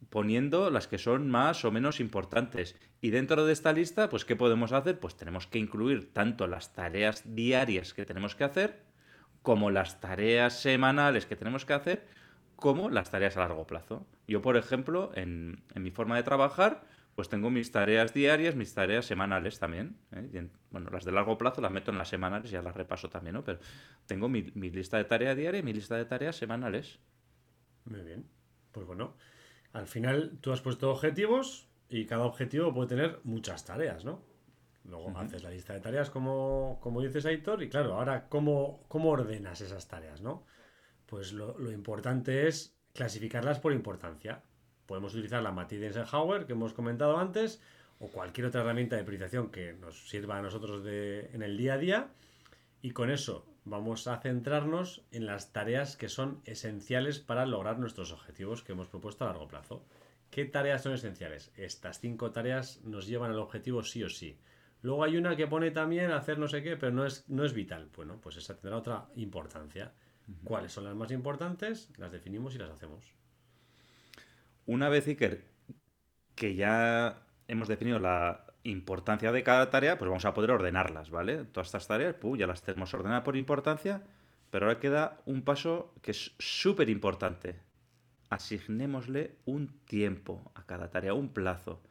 poniendo 0.09 0.69
las 0.69 0.87
que 0.87 0.97
son 0.97 1.29
más 1.29 1.65
o 1.65 1.71
menos 1.71 1.99
importantes. 1.99 2.75
Y 3.01 3.09
dentro 3.09 3.45
de 3.45 3.53
esta 3.53 3.73
lista, 3.73 4.09
pues 4.09 4.25
¿qué 4.25 4.35
podemos 4.35 4.71
hacer? 4.71 4.99
Pues 4.99 5.15
tenemos 5.15 5.47
que 5.47 5.59
incluir 5.59 6.13
tanto 6.13 6.47
las 6.47 6.73
tareas 6.73 7.23
diarias 7.35 7.93
que 7.93 8.05
tenemos 8.05 8.35
que 8.35 8.43
hacer, 8.43 8.81
como 9.41 9.69
las 9.71 9.99
tareas 9.99 10.59
semanales 10.59 11.25
que 11.25 11.35
tenemos 11.35 11.65
que 11.65 11.73
hacer, 11.73 12.07
como 12.55 12.89
las 12.89 13.11
tareas 13.11 13.37
a 13.37 13.41
largo 13.41 13.67
plazo. 13.67 14.05
Yo, 14.27 14.41
por 14.41 14.57
ejemplo, 14.57 15.11
en, 15.15 15.63
mi 15.75 15.91
forma 15.91 16.15
de 16.15 16.23
trabajar, 16.23 16.83
pues 17.17 17.29
tengo 17.29 17.49
mis 17.49 17.71
tareas 17.71 18.13
diarias, 18.13 18.53
mis 18.53 18.75
tareas 18.75 19.07
semanales 19.07 19.57
también. 19.57 19.97
¿eh? 20.11 20.47
bueno, 20.69 20.91
las 20.91 21.03
de 21.03 21.11
largo 21.11 21.35
plazo 21.35 21.61
las 21.61 21.71
meto 21.71 21.89
en 21.89 21.97
las 21.97 22.09
semanales, 22.09 22.51
ya 22.51 22.61
las 22.61 22.75
repaso 22.75 23.09
también, 23.09 23.33
¿no? 23.33 23.43
Pero 23.43 23.57
tengo 24.05 24.29
mi, 24.29 24.43
mi 24.53 24.69
lista 24.69 24.97
de 24.97 25.05
tareas 25.05 25.35
diarias 25.35 25.63
y 25.63 25.65
mi 25.65 25.73
lista 25.73 25.95
de 25.95 26.05
tareas 26.05 26.35
semanales. 26.35 26.99
Muy 27.85 28.01
bien. 28.01 28.27
Pues 28.71 28.85
bueno, 28.85 29.15
al 29.73 29.87
final 29.87 30.37
tú 30.41 30.51
has 30.51 30.61
puesto 30.61 30.91
objetivos 30.91 31.67
y 31.89 32.05
cada 32.05 32.23
objetivo 32.23 32.71
puede 32.71 32.89
tener 32.89 33.19
muchas 33.23 33.65
tareas, 33.65 34.05
¿no? 34.05 34.21
Luego 34.83 35.17
haces 35.17 35.41
la 35.41 35.49
lista 35.49 35.73
de 35.73 35.79
tareas 35.79 36.11
como, 36.11 36.77
como 36.83 37.01
dices 37.01 37.25
Aitor 37.25 37.63
y 37.63 37.69
claro, 37.69 37.95
ahora 37.95 38.29
¿cómo, 38.29 38.85
cómo 38.89 39.09
ordenas 39.09 39.59
esas 39.61 39.87
tareas, 39.87 40.21
¿no? 40.21 40.45
Pues 41.07 41.33
lo, 41.33 41.71
importante 41.71 42.47
es 42.47 42.77
clasificarlas 42.93 43.59
por 43.59 43.73
importancia. 43.73 44.43
Podemos 44.87 45.13
utilizar 45.13 45.43
la 45.43 45.51
matriz 45.51 45.79
de 45.79 45.87
Eisenhower 45.87 46.45
que 46.45 46.53
hemos 46.53 46.73
comentado 46.73 47.17
antes 47.17 47.61
o 47.99 48.07
cualquier 48.07 48.47
otra 48.47 48.61
herramienta 48.61 48.95
de 48.95 49.03
priorización 49.03 49.51
que 49.51 49.73
nos 49.73 50.09
sirva 50.09 50.37
a 50.37 50.41
nosotros 50.41 50.83
de, 50.83 51.29
en 51.33 51.43
el 51.43 51.57
día 51.57 51.73
a 51.73 51.77
día 51.77 52.07
y 52.81 52.91
con 52.91 53.11
eso 53.11 53.45
vamos 53.65 54.07
a 54.07 54.17
centrarnos 54.17 55.03
en 55.11 55.25
las 55.25 55.51
tareas 55.51 55.97
que 55.97 56.09
son 56.09 56.41
esenciales 56.45 57.19
para 57.19 57.45
lograr 57.45 57.79
nuestros 57.79 58.11
objetivos 58.11 58.63
que 58.63 58.71
hemos 58.71 58.87
propuesto 58.87 59.25
a 59.25 59.27
largo 59.27 59.47
plazo. 59.47 59.83
¿Qué 60.31 60.45
tareas 60.45 60.83
son 60.83 60.93
esenciales? 60.93 61.51
Estas 61.55 61.99
cinco 61.99 62.31
tareas 62.31 62.81
nos 62.83 63.07
llevan 63.07 63.31
al 63.31 63.39
objetivo 63.39 63.83
sí 63.83 64.03
o 64.03 64.09
sí. 64.09 64.37
Luego 64.81 65.03
hay 65.03 65.17
una 65.17 65.35
que 65.35 65.47
pone 65.47 65.71
también 65.71 66.11
hacer 66.11 66.37
no 66.37 66.47
sé 66.47 66.63
qué, 66.63 66.77
pero 66.77 66.91
no 66.91 67.05
es, 67.05 67.27
no 67.29 67.43
es 67.43 67.53
vital. 67.53 67.89
Bueno, 67.95 68.19
pues 68.21 68.37
esa 68.37 68.55
tendrá 68.55 68.77
otra 68.77 69.07
importancia. 69.15 69.93
¿Cuáles 70.43 70.71
son 70.71 70.83
las 70.83 70.95
más 70.95 71.11
importantes? 71.11 71.89
Las 71.97 72.11
definimos 72.11 72.53
y 72.55 72.57
las 72.57 72.69
hacemos. 72.69 73.13
Una 74.67 74.87
vez, 74.89 75.07
Iker, 75.07 75.43
que 76.35 76.53
ya 76.53 77.23
hemos 77.47 77.67
definido 77.67 77.97
la, 77.97 78.47
importancia 78.69 79.31
de 79.31 79.43
cada 79.43 79.69
tarea, 79.69 79.97
pues 79.97 80.09
vamos 80.09 80.25
a 80.25 80.33
poder 80.33 80.51
ordenarlas, 80.51 81.09
¿vale? 81.09 81.45
Todas 81.45 81.67
estas 81.67 81.87
tareas, 81.87 82.15
ya 82.37 82.47
las 82.47 82.61
tenemos 82.61 82.93
ordenadas 82.93 83.23
por 83.23 83.37
importancia, 83.37 84.03
pero 84.49 84.67
ahora 84.67 84.79
queda 84.79 85.17
un 85.25 85.43
paso 85.43 85.93
que 86.01 86.11
es 86.11 86.35
súper 86.37 86.89
importante. 86.89 87.55
Asignémosle 88.29 89.35
un 89.45 89.69
tiempo 89.85 90.51
a 90.55 90.65
cada 90.65 90.89
tarea, 90.89 91.13
un 91.13 91.29
plazo. 91.29 91.81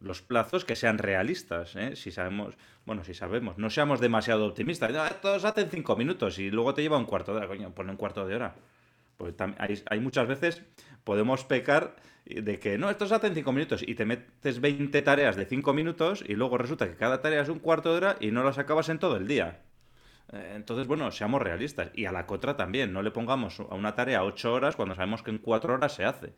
Los 0.00 0.20
plazos 0.20 0.64
que 0.64 0.74
sean 0.74 0.98
realistas, 0.98 1.76
¿eh? 1.76 1.94
Si 1.94 2.10
sabemos, 2.10 2.56
bueno, 2.84 3.04
si 3.04 3.14
sabemos, 3.14 3.58
no 3.58 3.70
seamos 3.70 4.00
demasiado 4.00 4.46
optimistas. 4.46 4.92
Ah, 4.96 5.20
todos 5.22 5.44
hacen 5.44 5.70
cinco 5.70 5.94
minutos 5.94 6.40
y 6.40 6.50
luego 6.50 6.74
te 6.74 6.82
lleva 6.82 6.98
un 6.98 7.04
cuarto 7.04 7.32
de 7.32 7.38
hora, 7.38 7.46
coño, 7.46 7.72
pone 7.72 7.92
un 7.92 7.96
cuarto 7.96 8.26
de 8.26 8.34
hora. 8.34 8.56
Pues 9.16 9.34
hay 9.88 10.00
muchas 10.00 10.26
veces 10.26 10.64
podemos 11.04 11.44
pecar 11.44 11.96
de 12.24 12.58
que 12.58 12.78
no, 12.78 12.90
estos 12.90 13.12
hacen 13.12 13.34
5 13.34 13.52
minutos 13.52 13.84
y 13.86 13.94
te 13.94 14.04
metes 14.04 14.60
20 14.60 15.02
tareas 15.02 15.36
de 15.36 15.44
5 15.44 15.72
minutos 15.72 16.24
y 16.26 16.34
luego 16.34 16.56
resulta 16.56 16.88
que 16.88 16.96
cada 16.96 17.20
tarea 17.20 17.42
es 17.42 17.48
un 17.48 17.58
cuarto 17.58 17.90
de 17.90 17.96
hora 17.96 18.16
y 18.20 18.30
no 18.30 18.44
las 18.44 18.58
acabas 18.58 18.88
en 18.88 18.98
todo 18.98 19.16
el 19.16 19.26
día. 19.26 19.62
Eh, 20.32 20.52
entonces, 20.54 20.86
bueno, 20.86 21.10
seamos 21.10 21.42
realistas. 21.42 21.90
Y 21.94 22.06
a 22.06 22.12
la 22.12 22.26
contra 22.26 22.56
también, 22.56 22.92
no 22.92 23.02
le 23.02 23.10
pongamos 23.10 23.60
a 23.60 23.74
una 23.74 23.94
tarea 23.94 24.24
8 24.24 24.52
horas 24.52 24.76
cuando 24.76 24.94
sabemos 24.94 25.22
que 25.22 25.30
en 25.30 25.38
4 25.38 25.74
horas 25.74 25.94
se 25.94 26.04
hace. 26.04 26.28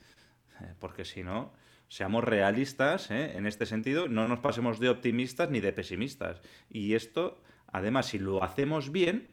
Eh, 0.60 0.74
porque 0.78 1.04
si 1.04 1.22
no, 1.22 1.52
seamos 1.88 2.24
realistas 2.24 3.10
¿eh? 3.10 3.36
en 3.36 3.46
este 3.46 3.66
sentido, 3.66 4.08
no 4.08 4.28
nos 4.28 4.40
pasemos 4.40 4.80
de 4.80 4.88
optimistas 4.88 5.50
ni 5.50 5.60
de 5.60 5.72
pesimistas. 5.72 6.40
Y 6.68 6.94
esto, 6.94 7.42
además, 7.72 8.06
si 8.06 8.18
lo 8.18 8.42
hacemos 8.42 8.90
bien, 8.90 9.28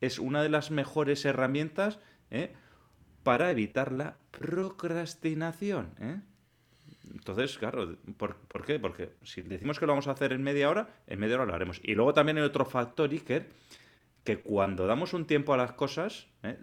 es 0.00 0.18
una 0.18 0.42
de 0.42 0.48
las 0.50 0.70
mejores 0.70 1.24
herramientas 1.24 1.98
para 3.24 3.50
evitar 3.50 3.90
la 3.90 4.16
procrastinación. 4.30 5.90
¿eh? 5.98 6.20
Entonces, 7.12 7.58
claro, 7.58 7.96
¿por, 8.16 8.36
qué? 8.64 8.78
Porque 8.78 9.10
si 9.22 9.42
decimos 9.42 9.78
que 9.80 9.86
lo 9.86 9.92
vamos 9.92 10.06
a 10.06 10.12
hacer 10.12 10.32
en 10.32 10.42
media 10.42 10.70
hora, 10.70 10.88
en 11.06 11.18
media 11.18 11.36
hora 11.36 11.46
lo 11.46 11.54
haremos. 11.54 11.80
Y 11.82 11.94
luego 11.94 12.14
también 12.14 12.38
hay 12.38 12.44
otro 12.44 12.64
factor, 12.64 13.10
Iker, 13.10 13.48
que 14.22 14.38
cuando 14.38 14.86
damos 14.86 15.14
un 15.14 15.26
tiempo 15.26 15.54
a 15.54 15.56
las 15.56 15.72
cosas, 15.72 16.26
¿eh? 16.42 16.58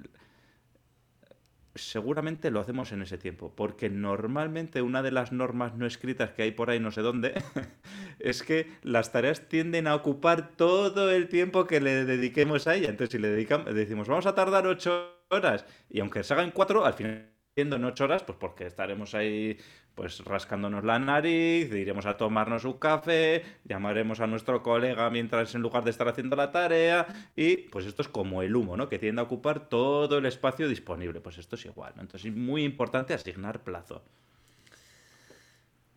seguramente 1.73 2.51
lo 2.51 2.59
hacemos 2.59 2.91
en 2.91 3.01
ese 3.01 3.17
tiempo. 3.17 3.53
Porque 3.55 3.89
normalmente 3.89 4.83
una 4.83 5.01
de 5.01 5.11
las 5.11 5.31
normas 5.31 5.75
no 5.75 5.87
escritas 5.87 6.31
que 6.31 6.43
hay 6.43 6.51
por 6.51 6.69
ahí, 6.69 6.79
no 6.79 6.91
sé 6.91 7.01
dónde, 7.01 7.33
es 8.19 8.43
que 8.43 8.67
las 8.83 9.11
tareas 9.11 9.47
tienden 9.47 9.87
a 9.87 9.95
ocupar 9.95 10.55
todo 10.55 11.09
el 11.11 11.27
tiempo 11.27 11.65
que 11.65 11.81
le 11.81 12.05
dediquemos 12.05 12.67
a 12.67 12.75
ella. 12.75 12.89
Entonces, 12.89 13.13
si 13.13 13.19
le 13.19 13.29
dedicamos, 13.29 13.73
decimos, 13.73 14.07
vamos 14.07 14.27
a 14.27 14.35
tardar 14.35 14.67
ocho 14.67 15.20
horas. 15.31 15.65
Y 15.89 15.99
aunque 15.99 16.23
se 16.23 16.33
hagan 16.33 16.51
cuatro, 16.51 16.85
al 16.85 16.93
final 16.93 17.31
siendo 17.55 17.75
en 17.75 17.85
ocho 17.85 18.05
horas, 18.05 18.23
pues 18.23 18.37
porque 18.39 18.65
estaremos 18.65 19.13
ahí 19.13 19.57
pues 19.95 20.23
rascándonos 20.23 20.85
la 20.85 20.99
nariz, 20.99 21.71
iremos 21.73 22.05
a 22.05 22.15
tomarnos 22.15 22.63
un 22.63 22.73
café, 22.73 23.43
llamaremos 23.65 24.21
a 24.21 24.27
nuestro 24.27 24.63
colega 24.63 25.09
mientras 25.09 25.53
en 25.53 25.61
lugar 25.61 25.83
de 25.83 25.91
estar 25.91 26.07
haciendo 26.07 26.37
la 26.37 26.51
tarea 26.51 27.05
y 27.35 27.57
pues 27.57 27.85
esto 27.85 28.01
es 28.01 28.07
como 28.07 28.41
el 28.41 28.55
humo, 28.55 28.77
¿no? 28.77 28.87
Que 28.87 28.99
tiende 28.99 29.21
a 29.21 29.25
ocupar 29.25 29.67
todo 29.67 30.17
el 30.17 30.25
espacio 30.25 30.69
disponible. 30.69 31.19
Pues 31.19 31.37
esto 31.37 31.55
es 31.55 31.65
igual, 31.65 31.93
¿no? 31.95 32.03
Entonces 32.03 32.31
es 32.31 32.37
muy 32.37 32.63
importante 32.63 33.13
asignar 33.13 33.63
plazo. 33.63 34.01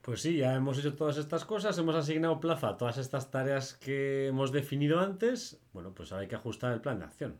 Pues 0.02 0.20
sí, 0.20 0.36
ya 0.36 0.54
hemos 0.54 0.78
hecho 0.78 0.94
todas 0.94 1.16
estas 1.16 1.44
cosas, 1.44 1.78
hemos 1.78 1.94
asignado 1.94 2.40
plazo 2.40 2.66
a 2.66 2.76
todas 2.76 2.98
estas 2.98 3.30
tareas 3.30 3.74
que 3.74 4.26
hemos 4.26 4.52
definido 4.52 5.00
antes. 5.00 5.62
Bueno, 5.72 5.94
pues 5.94 6.12
ahora 6.12 6.22
hay 6.22 6.28
que 6.28 6.34
ajustar 6.34 6.72
el 6.72 6.80
plan 6.80 6.98
de 6.98 7.04
acción 7.06 7.38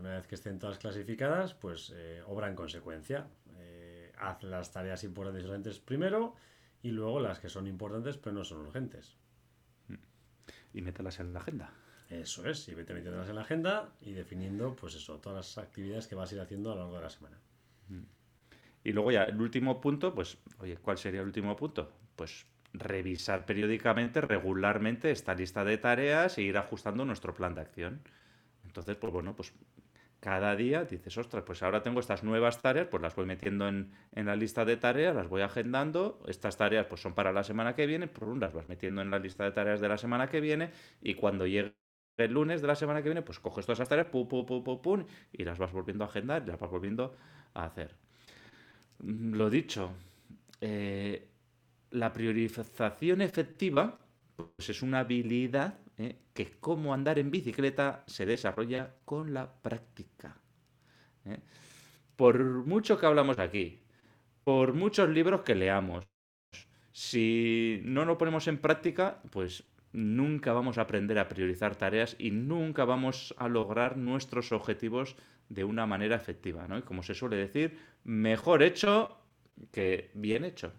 una 0.00 0.16
vez 0.16 0.26
que 0.26 0.34
estén 0.34 0.58
todas 0.58 0.78
clasificadas, 0.78 1.54
pues 1.54 1.92
eh, 1.94 2.22
obra 2.26 2.48
en 2.48 2.54
consecuencia. 2.54 3.28
Eh, 3.58 4.12
haz 4.18 4.42
las 4.42 4.72
tareas 4.72 5.04
importantes 5.04 5.44
y 5.44 5.46
urgentes 5.46 5.78
primero 5.78 6.34
y 6.82 6.90
luego 6.90 7.20
las 7.20 7.38
que 7.38 7.48
son 7.48 7.66
importantes 7.66 8.16
pero 8.16 8.34
no 8.34 8.44
son 8.44 8.58
urgentes. 8.58 9.16
Mm. 9.88 9.94
Y 10.74 10.82
mételas 10.82 11.20
en 11.20 11.32
la 11.32 11.40
agenda. 11.40 11.72
Eso 12.08 12.48
es, 12.48 12.66
y 12.68 12.74
vete 12.74 12.92
metiéndolas 12.92 13.28
en 13.28 13.36
la 13.36 13.42
agenda 13.42 13.92
y 14.00 14.12
definiendo, 14.12 14.74
pues 14.74 14.96
eso, 14.96 15.18
todas 15.18 15.36
las 15.36 15.64
actividades 15.64 16.08
que 16.08 16.16
vas 16.16 16.32
a 16.32 16.34
ir 16.34 16.40
haciendo 16.40 16.72
a 16.72 16.74
lo 16.74 16.80
largo 16.80 16.96
de 16.96 17.02
la 17.02 17.10
semana. 17.10 17.38
Mm. 17.88 18.02
Y 18.82 18.92
luego 18.92 19.12
ya, 19.12 19.24
el 19.24 19.40
último 19.40 19.80
punto, 19.80 20.14
pues, 20.14 20.38
oye, 20.58 20.76
¿cuál 20.78 20.98
sería 20.98 21.20
el 21.20 21.26
último 21.26 21.54
punto? 21.54 21.92
Pues 22.16 22.46
revisar 22.72 23.46
periódicamente, 23.46 24.20
regularmente 24.20 25.10
esta 25.10 25.34
lista 25.34 25.64
de 25.64 25.78
tareas 25.78 26.38
e 26.38 26.42
ir 26.42 26.56
ajustando 26.56 27.04
nuestro 27.04 27.34
plan 27.34 27.54
de 27.54 27.60
acción. 27.60 28.02
Entonces, 28.64 28.96
pues 28.96 29.12
bueno, 29.12 29.34
pues 29.34 29.52
cada 30.20 30.54
día 30.54 30.84
dices, 30.84 31.16
ostras, 31.16 31.42
pues 31.44 31.62
ahora 31.62 31.82
tengo 31.82 31.98
estas 31.98 32.22
nuevas 32.22 32.60
tareas, 32.60 32.86
pues 32.88 33.02
las 33.02 33.16
voy 33.16 33.24
metiendo 33.24 33.68
en, 33.68 33.90
la 34.12 34.36
lista 34.36 34.64
de 34.66 34.76
tareas, 34.76 35.16
las 35.16 35.28
voy 35.28 35.40
agendando, 35.40 36.22
estas 36.28 36.58
tareas 36.58 36.86
pues 36.86 37.00
son 37.00 37.14
para 37.14 37.32
la 37.32 37.42
semana 37.42 37.74
que 37.74 37.86
viene, 37.86 38.06
por 38.06 38.28
un 38.28 38.38
las 38.38 38.52
vas 38.52 38.68
metiendo 38.68 39.00
en 39.00 39.10
la 39.10 39.18
lista 39.18 39.44
de 39.44 39.52
tareas 39.52 39.80
de 39.80 39.88
la 39.88 39.96
semana 39.96 40.28
que 40.28 40.40
viene 40.40 40.70
y 41.00 41.14
cuando 41.14 41.46
llegue 41.46 41.74
el 42.18 42.32
lunes 42.32 42.60
de 42.60 42.68
la 42.68 42.74
semana 42.74 43.02
que 43.02 43.08
viene, 43.08 43.22
pues 43.22 43.40
coges 43.40 43.64
todas 43.64 43.78
esas 43.78 43.88
tareas, 43.88 44.08
pum, 44.08 44.28
pum, 44.28 44.44
pum, 44.44 44.62
pum, 44.62 44.82
pum, 44.82 45.04
y 45.32 45.44
las 45.44 45.58
vas 45.58 45.72
volviendo 45.72 46.04
a 46.04 46.08
agendar 46.08 46.42
y 46.44 46.50
las 46.50 46.60
vas 46.60 46.70
volviendo 46.70 47.16
a 47.54 47.64
hacer. 47.64 47.96
lo 48.98 49.48
dicho, 49.48 49.92
eh, 50.60 51.28
la 51.92 52.12
priorización 52.12 53.22
efectiva 53.22 53.98
pues 54.36 54.68
es 54.68 54.82
una 54.82 55.00
habilidad 55.00 55.78
¿eh? 56.00 56.16
que 56.32 56.50
como 56.58 56.94
andar 56.94 57.18
en 57.18 57.30
bicicleta 57.30 58.04
se 58.06 58.26
desarrolla 58.26 58.94
con 59.04 59.34
la 59.34 59.52
práctica. 59.52 60.36
¿eh? 61.26 61.38
Por 62.16 62.42
mucho 62.66 62.98
que 62.98 63.06
hablamos 63.06 63.38
aquí, 63.38 63.80
por 64.44 64.72
muchos 64.74 65.08
libros 65.08 65.42
que 65.42 65.54
leamos, 65.54 66.06
si 66.92 67.80
no 67.84 68.04
lo 68.04 68.18
ponemos 68.18 68.48
en 68.48 68.58
práctica, 68.58 69.22
pues 69.30 69.64
nunca 69.92 70.52
vamos 70.52 70.78
a 70.78 70.82
aprender 70.82 71.18
a 71.18 71.28
priorizar 71.28 71.76
tareas 71.76 72.16
y 72.18 72.30
nunca 72.30 72.84
vamos 72.84 73.34
a 73.38 73.48
lograr 73.48 73.96
nuestros 73.96 74.52
objetivos 74.52 75.16
de 75.48 75.64
una 75.64 75.86
manera 75.86 76.16
efectiva, 76.16 76.66
¿no? 76.68 76.78
Y 76.78 76.82
como 76.82 77.02
se 77.02 77.14
suele 77.14 77.36
decir, 77.36 77.78
mejor 78.04 78.62
hecho 78.62 79.18
que 79.72 80.10
bien 80.14 80.44
hecho. 80.44 80.72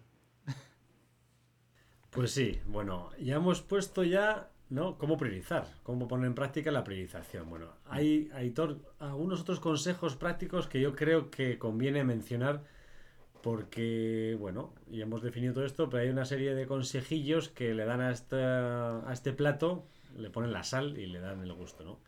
Pues 2.10 2.32
sí, 2.32 2.60
bueno, 2.66 3.08
ya 3.18 3.36
hemos 3.36 3.62
puesto 3.62 4.04
ya, 4.04 4.50
¿no? 4.72 4.96
Cómo 4.96 5.18
priorizar, 5.18 5.66
cómo 5.82 6.08
poner 6.08 6.26
en 6.26 6.34
práctica 6.34 6.70
la 6.70 6.82
priorización. 6.82 7.50
Bueno, 7.50 7.68
hay, 7.84 8.30
hay 8.32 8.54
algunos 8.98 9.42
otros 9.42 9.60
consejos 9.60 10.16
prácticos 10.16 10.66
que 10.66 10.80
yo 10.80 10.96
creo 10.96 11.30
que 11.30 11.58
conviene 11.58 12.04
mencionar 12.04 12.64
porque, 13.42 14.36
bueno, 14.38 14.72
ya 14.90 15.02
hemos 15.02 15.22
definido 15.22 15.52
todo 15.52 15.66
esto, 15.66 15.90
pero 15.90 16.04
hay 16.04 16.08
una 16.08 16.24
serie 16.24 16.54
de 16.54 16.66
consejillos 16.66 17.50
que 17.50 17.74
le 17.74 17.84
dan 17.84 18.00
a, 18.00 18.08
a 18.08 19.12
este 19.12 19.32
plato, 19.32 19.84
le 20.16 20.30
ponen 20.30 20.52
la 20.52 20.62
sal 20.62 20.96
y 20.96 21.06
le 21.06 21.20
dan 21.20 21.42
el 21.42 21.52
gusto, 21.52 21.84
¿no? 21.84 22.00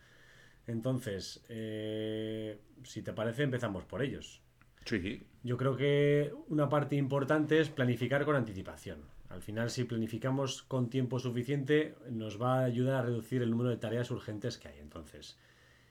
Entonces, 0.66 1.44
eh, 1.50 2.58
si 2.82 3.02
te 3.02 3.12
parece, 3.12 3.42
empezamos 3.42 3.84
por 3.84 4.02
ellos. 4.02 4.40
Sí. 4.86 5.26
Yo 5.42 5.58
creo 5.58 5.76
que 5.76 6.32
una 6.48 6.70
parte 6.70 6.96
importante 6.96 7.60
es 7.60 7.68
planificar 7.68 8.24
con 8.24 8.36
anticipación. 8.36 9.02
Al 9.28 9.42
final, 9.42 9.70
si 9.70 9.84
planificamos 9.84 10.62
con 10.62 10.90
tiempo 10.90 11.18
suficiente, 11.18 11.96
nos 12.10 12.40
va 12.40 12.60
a 12.60 12.64
ayudar 12.64 12.96
a 12.96 13.02
reducir 13.02 13.42
el 13.42 13.50
número 13.50 13.70
de 13.70 13.76
tareas 13.76 14.10
urgentes 14.10 14.58
que 14.58 14.68
hay. 14.68 14.78
Entonces, 14.78 15.38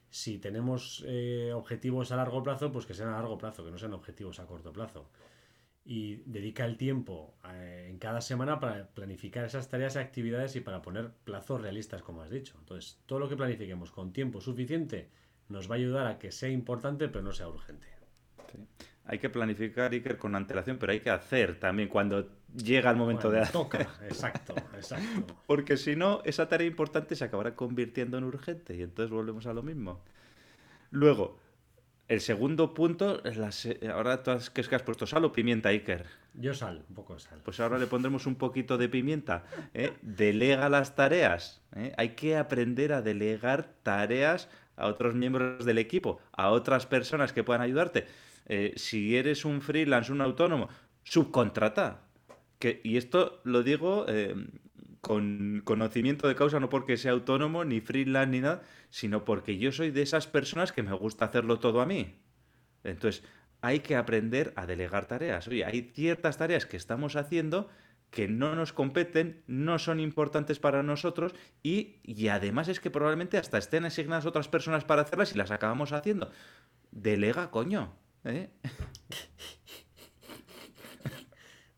si 0.09 0.37
tenemos 0.37 1.03
eh, 1.07 1.51
objetivos 1.53 2.11
a 2.11 2.15
largo 2.15 2.43
plazo, 2.43 2.71
pues 2.71 2.85
que 2.85 2.93
sean 2.93 3.09
a 3.09 3.13
largo 3.13 3.37
plazo, 3.37 3.65
que 3.65 3.71
no 3.71 3.77
sean 3.77 3.93
objetivos 3.93 4.39
a 4.39 4.45
corto 4.45 4.71
plazo 4.71 5.09
y 5.85 6.17
dedica 6.25 6.65
el 6.65 6.77
tiempo 6.77 7.35
eh, 7.49 7.87
en 7.89 7.97
cada 7.97 8.21
semana 8.21 8.59
para 8.59 8.87
planificar 8.87 9.45
esas 9.45 9.69
tareas 9.69 9.95
y 9.95 9.99
actividades 9.99 10.55
y 10.55 10.61
para 10.61 10.81
poner 10.81 11.11
plazos 11.23 11.61
realistas, 11.61 12.01
como 12.01 12.21
has 12.21 12.29
dicho. 12.29 12.55
Entonces, 12.59 13.01
todo 13.05 13.19
lo 13.19 13.29
que 13.29 13.35
planifiquemos 13.35 13.91
con 13.91 14.13
tiempo 14.13 14.39
suficiente 14.39 15.09
nos 15.49 15.69
va 15.69 15.75
a 15.75 15.77
ayudar 15.77 16.07
a 16.07 16.19
que 16.19 16.31
sea 16.31 16.49
importante, 16.49 17.09
pero 17.09 17.23
no 17.23 17.33
sea 17.33 17.49
urgente. 17.49 17.87
Hay 19.05 19.19
que 19.19 19.29
planificar, 19.29 19.91
Iker, 19.91 20.17
con 20.17 20.33
antelación, 20.35 20.77
pero 20.77 20.93
hay 20.93 21.01
que 21.01 21.09
hacer 21.09 21.59
también 21.59 21.89
cuando 21.89 22.29
llega 22.55 22.89
el 22.89 22.95
momento 22.95 23.29
de 23.29 23.41
hacer. 23.41 23.51
Toca, 23.51 23.79
exacto, 24.03 24.55
exacto. 24.75 25.35
Porque 25.45 25.75
si 25.75 25.95
no, 25.95 26.21
esa 26.23 26.47
tarea 26.47 26.67
importante 26.67 27.15
se 27.15 27.25
acabará 27.25 27.55
convirtiendo 27.55 28.17
en 28.17 28.23
urgente 28.23 28.75
y 28.75 28.81
entonces 28.81 29.11
volvemos 29.11 29.45
a 29.45 29.53
lo 29.53 29.61
mismo. 29.61 30.01
Luego, 30.91 31.37
el 32.07 32.21
segundo 32.21 32.73
punto 32.73 33.23
es 33.23 33.37
la 33.37 33.49
ahora 33.93 34.23
todas 34.23 34.49
que 34.49 34.61
es 34.61 34.67
que 34.67 34.75
has 34.75 34.83
puesto 34.83 35.07
sal 35.07 35.25
o 35.25 35.31
pimienta, 35.31 35.69
Iker. 35.69 36.05
Yo 36.33 36.53
sal, 36.53 36.83
un 36.89 36.95
poco 36.95 37.13
de 37.13 37.19
sal. 37.19 37.39
Pues 37.43 37.59
ahora 37.59 37.77
le 37.77 37.87
pondremos 37.87 38.25
un 38.25 38.35
poquito 38.35 38.77
de 38.77 38.89
pimienta. 38.89 39.45
¿eh? 39.73 39.93
Delega 40.01 40.67
las 40.69 40.95
tareas. 40.95 41.61
¿eh? 41.75 41.93
Hay 41.97 42.09
que 42.09 42.37
aprender 42.37 42.91
a 42.91 43.01
delegar 43.01 43.73
tareas 43.83 44.49
a 44.75 44.87
otros 44.87 45.15
miembros 45.15 45.65
del 45.65 45.77
equipo, 45.77 46.19
a 46.31 46.49
otras 46.49 46.85
personas 46.85 47.33
que 47.33 47.43
puedan 47.43 47.61
ayudarte. 47.61 48.05
Eh, 48.45 48.73
si 48.75 49.15
eres 49.15 49.45
un 49.45 49.61
freelance, 49.61 50.11
un 50.11 50.21
autónomo, 50.21 50.69
subcontrata. 51.03 52.01
Y 52.83 52.95
esto 52.95 53.41
lo 53.43 53.61
digo 53.61 54.05
con 55.03 55.61
conocimiento 55.65 56.29
de 56.29 56.35
causa, 56.35 56.61
no 56.61 56.69
porque 56.69 56.95
sea 56.95 57.11
autónomo, 57.11 57.65
ni 57.65 57.81
freelance, 57.81 58.31
ni 58.31 58.39
nada, 58.39 58.61
sino 58.89 59.25
porque 59.25 59.57
yo 59.57 59.73
soy 59.73 59.91
de 59.91 60.01
esas 60.01 60.27
personas 60.27 60.71
que 60.71 60.81
me 60.81 60.93
gusta 60.93 61.25
hacerlo 61.25 61.59
todo 61.59 61.81
a 61.81 61.85
mí. 61.85 62.21
Entonces, 62.85 63.21
hay 63.59 63.79
que 63.79 63.97
aprender 63.97 64.53
a 64.55 64.65
delegar 64.65 65.05
tareas. 65.05 65.47
Oye, 65.49 65.65
hay 65.65 65.91
ciertas 65.93 66.37
tareas 66.37 66.65
que 66.65 66.77
estamos 66.77 67.17
haciendo 67.17 67.69
que 68.13 68.27
no 68.27 68.55
nos 68.55 68.73
competen, 68.73 69.41
no 69.47 69.79
son 69.79 69.99
importantes 69.99 70.59
para 70.59 70.83
nosotros 70.83 71.33
y, 71.63 71.97
y 72.03 72.27
además 72.27 72.67
es 72.67 72.79
que 72.79 72.91
probablemente 72.91 73.39
hasta 73.39 73.57
estén 73.57 73.85
asignadas 73.85 74.27
otras 74.27 74.47
personas 74.47 74.85
para 74.85 75.01
hacerlas 75.01 75.33
y 75.33 75.37
las 75.37 75.49
acabamos 75.49 75.93
haciendo. 75.93 76.29
Delega, 76.91 77.49
coño. 77.49 77.95
¿eh? 78.23 78.51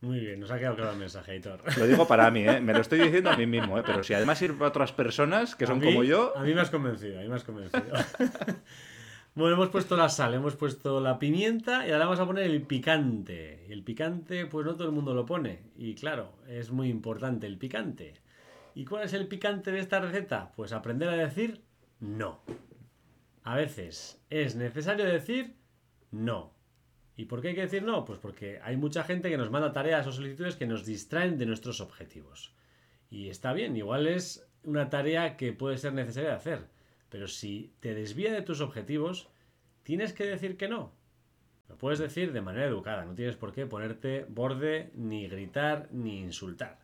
Muy 0.02 0.19
bien, 0.19 0.41
nos 0.41 0.52
ha 0.52 0.60
quedado 0.60 0.76
claro 0.76 0.91
el 0.91 1.00
mensaje, 1.00 1.38
Hitor. 1.38 1.62
Lo 1.78 1.88
digo 1.88 2.06
para 2.06 2.30
mí, 2.30 2.48
¿eh? 2.48 2.60
me 2.60 2.74
lo 2.74 2.82
estoy 2.82 3.00
diciendo 3.00 3.32
a 3.32 3.38
mí 3.38 3.48
mismo, 3.48 3.80
¿eh? 3.80 3.84
pero 3.86 4.04
si 4.04 4.13
además 4.13 4.38
sirve 4.38 4.58
para 4.58 4.67
otras 4.67 4.91
personas 4.91 5.56
que 5.56 5.65
son 5.65 5.80
como 5.80 6.04
yo. 6.04 6.38
A 6.38 6.43
mí 6.43 6.54
me 6.54 6.60
has 6.60 6.69
convencido, 6.69 7.17
a 7.17 7.21
mí 7.21 7.30
me 7.30 7.36
has 7.36 7.45
convencido. 7.45 7.82
bueno, 9.36 9.56
hemos 9.56 9.69
puesto 9.69 9.98
la 9.98 10.08
sal, 10.08 10.34
hemos 10.34 10.56
puesto 10.56 11.02
la 11.02 11.19
pimienta 11.19 11.86
y 11.86 11.91
ahora 11.91 12.06
vamos 12.06 12.21
a 12.21 12.26
poner 12.26 12.45
el 12.45 12.62
picante. 12.62 13.65
El 13.71 13.84
picante, 13.84 14.45
pues 14.45 14.65
no 14.65 14.76
todo 14.76 14.88
el 14.88 14.93
mundo 14.93 15.13
lo 15.13 15.26
pone. 15.26 15.60
Y 15.76 15.95
claro, 15.95 16.32
es 16.48 16.71
muy 16.71 16.88
importante 16.88 17.45
el 17.45 17.58
picante. 17.58 18.13
¿Y 18.76 18.86
cuál 18.86 19.04
es 19.04 19.12
el 19.12 19.28
picante 19.28 19.71
de 19.71 19.80
esta 19.80 20.00
receta? 20.00 20.54
Pues 20.56 20.71
aprender 20.71 21.10
a 21.10 21.17
decir 21.17 21.62
no. 22.00 22.39
A 23.43 23.56
veces 23.56 24.24
es 24.30 24.56
necesario 24.56 25.04
decir 25.06 25.56
no. 26.12 26.54
¿Y 27.17 27.26
por 27.26 27.41
qué 27.41 27.50
hay 27.50 27.56
que 27.56 27.62
decir 27.62 27.84
no? 27.84 28.06
Pues 28.06 28.19
porque 28.19 28.62
hay 28.63 28.78
mucha 28.78 29.04
gente 29.04 29.30
que 29.30 29.38
nos 29.38 29.52
manda 29.52 29.74
tareas 29.74 30.08
o 30.08 30.13
solicitudes 30.13 30.56
que 30.56 30.65
nos 30.65 30.86
distraen 30.86 31.38
de 31.38 31.45
nuestros 31.45 31.82
objetivos. 31.82 32.56
Y 33.10 33.28
está 33.28 33.52
bien, 33.52 33.76
igual 33.76 34.08
es 34.08 34.48
una 34.63 34.89
tarea 34.89 35.36
que 35.36 35.52
puede 35.52 35.78
ser 35.78 35.93
necesaria 35.93 36.30
de 36.30 36.36
hacer, 36.36 36.74
pero 37.09 37.27
si 37.27 37.73
te 37.79 37.93
desvía 37.93 38.33
de 38.33 38.41
tus 38.41 38.61
objetivos, 38.61 39.29
tienes 39.83 40.13
que 40.13 40.25
decir 40.25 40.57
que 40.57 40.67
no. 40.67 40.93
Lo 41.69 41.77
puedes 41.77 41.99
decir 41.99 42.31
de 42.31 42.41
manera 42.41 42.67
educada, 42.67 43.05
no 43.05 43.15
tienes 43.15 43.35
por 43.35 43.53
qué 43.53 43.65
ponerte 43.65 44.25
borde, 44.29 44.91
ni 44.93 45.27
gritar, 45.27 45.89
ni 45.91 46.19
insultar. 46.19 46.79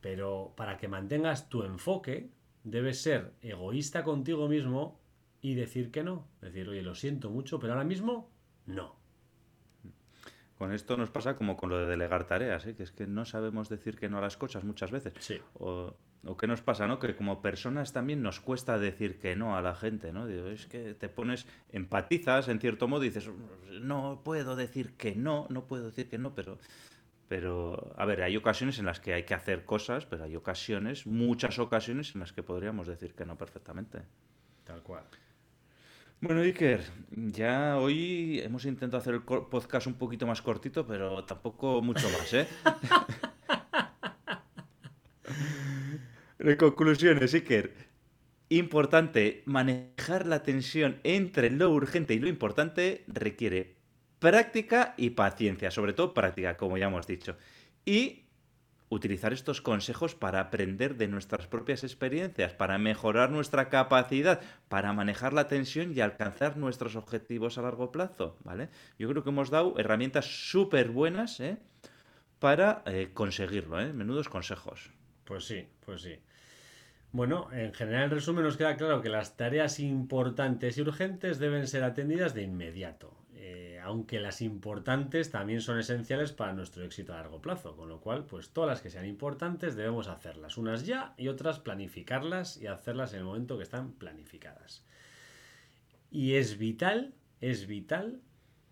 Pero 0.00 0.54
para 0.56 0.78
que 0.78 0.88
mantengas 0.88 1.48
tu 1.48 1.62
enfoque, 1.64 2.30
debes 2.64 3.02
ser 3.02 3.32
egoísta 3.42 4.02
contigo 4.02 4.48
mismo 4.48 4.98
y 5.42 5.54
decir 5.54 5.90
que 5.90 6.02
no. 6.02 6.26
Decir, 6.40 6.68
oye, 6.68 6.82
lo 6.82 6.94
siento 6.94 7.30
mucho, 7.30 7.58
pero 7.58 7.74
ahora 7.74 7.84
mismo 7.84 8.30
no. 8.66 8.96
Con 10.58 10.72
esto 10.72 10.96
nos 10.96 11.10
pasa 11.10 11.36
como 11.36 11.56
con 11.56 11.70
lo 11.70 11.78
de 11.78 11.86
delegar 11.86 12.26
tareas, 12.26 12.66
¿eh? 12.66 12.74
que 12.74 12.82
es 12.82 12.92
que 12.92 13.06
no 13.06 13.24
sabemos 13.24 13.68
decir 13.70 13.98
que 13.98 14.10
no 14.10 14.18
a 14.18 14.20
las 14.20 14.36
cosas 14.36 14.64
muchas 14.64 14.90
veces. 14.90 15.14
Sí. 15.18 15.40
O, 15.54 15.96
o 16.24 16.36
qué 16.36 16.46
nos 16.46 16.60
pasa, 16.60 16.86
¿no? 16.86 16.98
Que 16.98 17.16
como 17.16 17.40
personas 17.40 17.92
también 17.92 18.22
nos 18.22 18.40
cuesta 18.40 18.78
decir 18.78 19.18
que 19.18 19.36
no 19.36 19.56
a 19.56 19.62
la 19.62 19.74
gente, 19.74 20.12
¿no? 20.12 20.26
Digo, 20.26 20.48
es 20.48 20.66
que 20.66 20.94
te 20.94 21.08
pones, 21.08 21.46
empatizas 21.72 22.48
en 22.48 22.60
cierto 22.60 22.88
modo 22.88 23.04
y 23.04 23.08
dices, 23.08 23.30
no 23.80 24.20
puedo 24.24 24.56
decir 24.56 24.92
que 24.96 25.14
no, 25.14 25.46
no 25.48 25.66
puedo 25.66 25.86
decir 25.86 26.08
que 26.08 26.18
no, 26.18 26.34
pero, 26.34 26.58
pero, 27.28 27.94
a 27.96 28.04
ver, 28.04 28.22
hay 28.22 28.36
ocasiones 28.36 28.78
en 28.78 28.86
las 28.86 29.00
que 29.00 29.14
hay 29.14 29.24
que 29.24 29.34
hacer 29.34 29.64
cosas, 29.64 30.04
pero 30.04 30.24
hay 30.24 30.36
ocasiones, 30.36 31.06
muchas 31.06 31.58
ocasiones 31.58 32.14
en 32.14 32.20
las 32.20 32.32
que 32.32 32.42
podríamos 32.42 32.86
decir 32.86 33.14
que 33.14 33.24
no 33.24 33.38
perfectamente. 33.38 34.02
Tal 34.64 34.82
cual. 34.82 35.04
Bueno, 36.20 36.42
Iker, 36.42 36.84
ya 37.12 37.78
hoy 37.78 38.40
hemos 38.40 38.66
intentado 38.66 39.00
hacer 39.00 39.14
el 39.14 39.22
podcast 39.22 39.86
un 39.86 39.94
poquito 39.94 40.26
más 40.26 40.42
cortito, 40.42 40.86
pero 40.86 41.24
tampoco 41.24 41.80
mucho 41.80 42.06
más, 42.10 42.34
¿eh? 42.34 42.46
En 46.42 46.56
conclusiones, 46.56 47.34
Iker. 47.34 47.74
Importante, 48.48 49.42
manejar 49.44 50.24
la 50.24 50.42
tensión 50.42 50.98
entre 51.04 51.50
lo 51.50 51.68
urgente 51.70 52.14
y 52.14 52.18
lo 52.18 52.28
importante 52.28 53.04
requiere 53.08 53.76
práctica 54.20 54.94
y 54.96 55.10
paciencia, 55.10 55.70
sobre 55.70 55.92
todo 55.92 56.14
práctica, 56.14 56.56
como 56.56 56.78
ya 56.78 56.86
hemos 56.86 57.06
dicho. 57.06 57.36
Y 57.84 58.24
utilizar 58.88 59.34
estos 59.34 59.60
consejos 59.60 60.14
para 60.14 60.40
aprender 60.40 60.96
de 60.96 61.08
nuestras 61.08 61.46
propias 61.46 61.84
experiencias, 61.84 62.54
para 62.54 62.78
mejorar 62.78 63.30
nuestra 63.30 63.68
capacidad, 63.68 64.40
para 64.70 64.94
manejar 64.94 65.34
la 65.34 65.46
tensión 65.46 65.92
y 65.94 66.00
alcanzar 66.00 66.56
nuestros 66.56 66.96
objetivos 66.96 67.58
a 67.58 67.62
largo 67.62 67.92
plazo, 67.92 68.38
¿vale? 68.44 68.70
Yo 68.98 69.10
creo 69.10 69.22
que 69.22 69.28
hemos 69.28 69.50
dado 69.50 69.74
herramientas 69.76 70.24
súper 70.24 70.88
buenas 70.88 71.38
¿eh? 71.40 71.58
para 72.38 72.82
eh, 72.86 73.10
conseguirlo, 73.12 73.78
¿eh? 73.78 73.92
Menudos 73.92 74.30
consejos. 74.30 74.90
Pues 75.26 75.44
sí, 75.44 75.68
pues 75.84 76.00
sí. 76.00 76.18
Bueno, 77.12 77.48
en 77.52 77.74
general, 77.74 78.04
en 78.04 78.10
resumen, 78.10 78.44
nos 78.44 78.56
queda 78.56 78.76
claro 78.76 79.02
que 79.02 79.08
las 79.08 79.36
tareas 79.36 79.80
importantes 79.80 80.78
y 80.78 80.82
urgentes 80.82 81.38
deben 81.38 81.66
ser 81.66 81.82
atendidas 81.82 82.34
de 82.34 82.42
inmediato 82.42 83.20
aunque 83.82 84.20
las 84.20 84.40
importantes 84.40 85.30
también 85.30 85.60
son 85.60 85.78
esenciales 85.78 86.32
para 86.32 86.52
nuestro 86.52 86.84
éxito 86.84 87.12
a 87.12 87.16
largo 87.16 87.40
plazo, 87.40 87.76
con 87.76 87.88
lo 87.88 88.00
cual, 88.00 88.24
pues 88.24 88.50
todas 88.50 88.68
las 88.68 88.80
que 88.80 88.90
sean 88.90 89.06
importantes 89.06 89.76
debemos 89.76 90.08
hacerlas, 90.08 90.56
unas 90.58 90.86
ya 90.86 91.14
y 91.16 91.28
otras 91.28 91.58
planificarlas 91.58 92.56
y 92.56 92.66
hacerlas 92.66 93.12
en 93.12 93.20
el 93.20 93.24
momento 93.24 93.56
que 93.56 93.64
están 93.64 93.92
planificadas. 93.92 94.84
Y 96.10 96.34
es 96.34 96.58
vital, 96.58 97.14
es 97.40 97.66
vital 97.66 98.20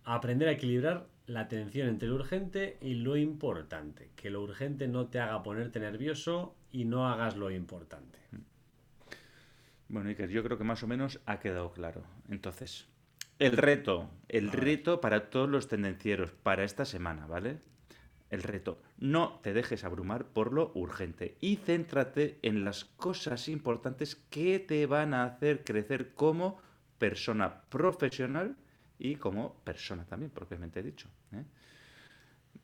aprender 0.04 0.48
a 0.48 0.52
equilibrar 0.52 1.06
la 1.28 1.40
atención 1.40 1.88
entre 1.88 2.08
lo 2.08 2.16
urgente 2.16 2.78
y 2.80 2.94
lo 2.94 3.16
importante. 3.16 4.10
Que 4.16 4.30
lo 4.30 4.42
urgente 4.42 4.88
no 4.88 5.06
te 5.06 5.20
haga 5.20 5.42
ponerte 5.42 5.78
nervioso 5.78 6.56
y 6.72 6.84
no 6.84 7.08
hagas 7.08 7.36
lo 7.36 7.50
importante. 7.50 8.18
Bueno, 9.88 10.08
Iker, 10.08 10.30
yo 10.30 10.42
creo 10.42 10.58
que 10.58 10.64
más 10.64 10.82
o 10.82 10.86
menos 10.86 11.20
ha 11.26 11.38
quedado 11.38 11.72
claro. 11.72 12.02
Entonces, 12.28 12.88
el 13.38 13.56
reto, 13.56 14.10
el 14.28 14.50
reto 14.50 15.00
para 15.00 15.30
todos 15.30 15.48
los 15.48 15.68
tendencieros 15.68 16.32
para 16.32 16.64
esta 16.64 16.84
semana, 16.84 17.26
¿vale? 17.26 17.58
El 18.30 18.42
reto, 18.42 18.82
no 18.98 19.40
te 19.42 19.54
dejes 19.54 19.84
abrumar 19.84 20.26
por 20.26 20.52
lo 20.52 20.72
urgente 20.74 21.36
y 21.40 21.56
céntrate 21.56 22.38
en 22.42 22.64
las 22.64 22.84
cosas 22.84 23.48
importantes 23.48 24.16
que 24.16 24.58
te 24.58 24.84
van 24.86 25.14
a 25.14 25.24
hacer 25.24 25.64
crecer 25.64 26.12
como 26.12 26.58
persona 26.98 27.62
profesional 27.70 28.56
y 28.98 29.16
como 29.16 29.54
persona 29.64 30.04
también, 30.04 30.30
propiamente 30.30 30.82
dicho. 30.82 31.08
¿eh? 31.32 31.44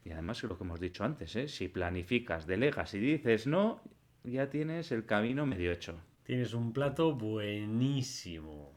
Y 0.05 0.11
además 0.11 0.43
lo 0.43 0.57
que 0.57 0.65
hemos 0.65 0.81
dicho 0.81 1.05
antes, 1.05 1.35
¿eh? 1.37 1.49
si 1.49 1.69
planificas, 1.69 2.47
delegas 2.47 2.95
y 2.95 2.99
dices 2.99 3.47
no, 3.47 3.81
ya 4.25 4.51
tienes 4.51 4.93
el 4.93 5.07
camino 5.07 5.47
medio 5.47 5.73
hecho. 5.73 5.95
Tienes 6.25 6.55
un 6.55 6.73
plato 6.73 7.15
buenísimo. 7.15 8.73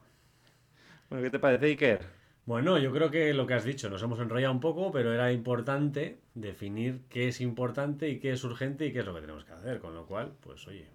Bueno, 1.09 1.23
¿qué 1.23 1.29
te 1.29 1.39
parece, 1.39 1.65
Iker? 1.65 2.17
Bueno, 2.45 2.77
yo 2.77 2.93
creo 2.93 3.11
que 3.11 3.33
lo 3.33 3.45
que 3.45 3.55
has 3.55 3.65
dicho, 3.65 3.89
nos 3.89 4.01
hemos 4.03 4.19
enrollado 4.19 4.53
un 4.53 4.61
poco, 4.61 4.91
pero 4.91 5.13
era 5.13 5.33
importante 5.33 6.19
definir 6.33 7.01
qué 7.09 7.27
es 7.27 7.41
importante 7.41 8.09
y 8.09 8.19
qué 8.19 8.31
es 8.31 8.43
urgente 8.43 8.85
y 8.85 8.93
qué 8.93 8.99
es 8.99 9.05
lo 9.05 9.13
que 9.13 9.21
tenemos 9.21 9.43
que 9.43 9.51
hacer. 9.51 9.79
Con 9.79 9.93
lo 9.93 10.05
cual, 10.05 10.33
pues 10.41 10.65
oye. 10.67 10.87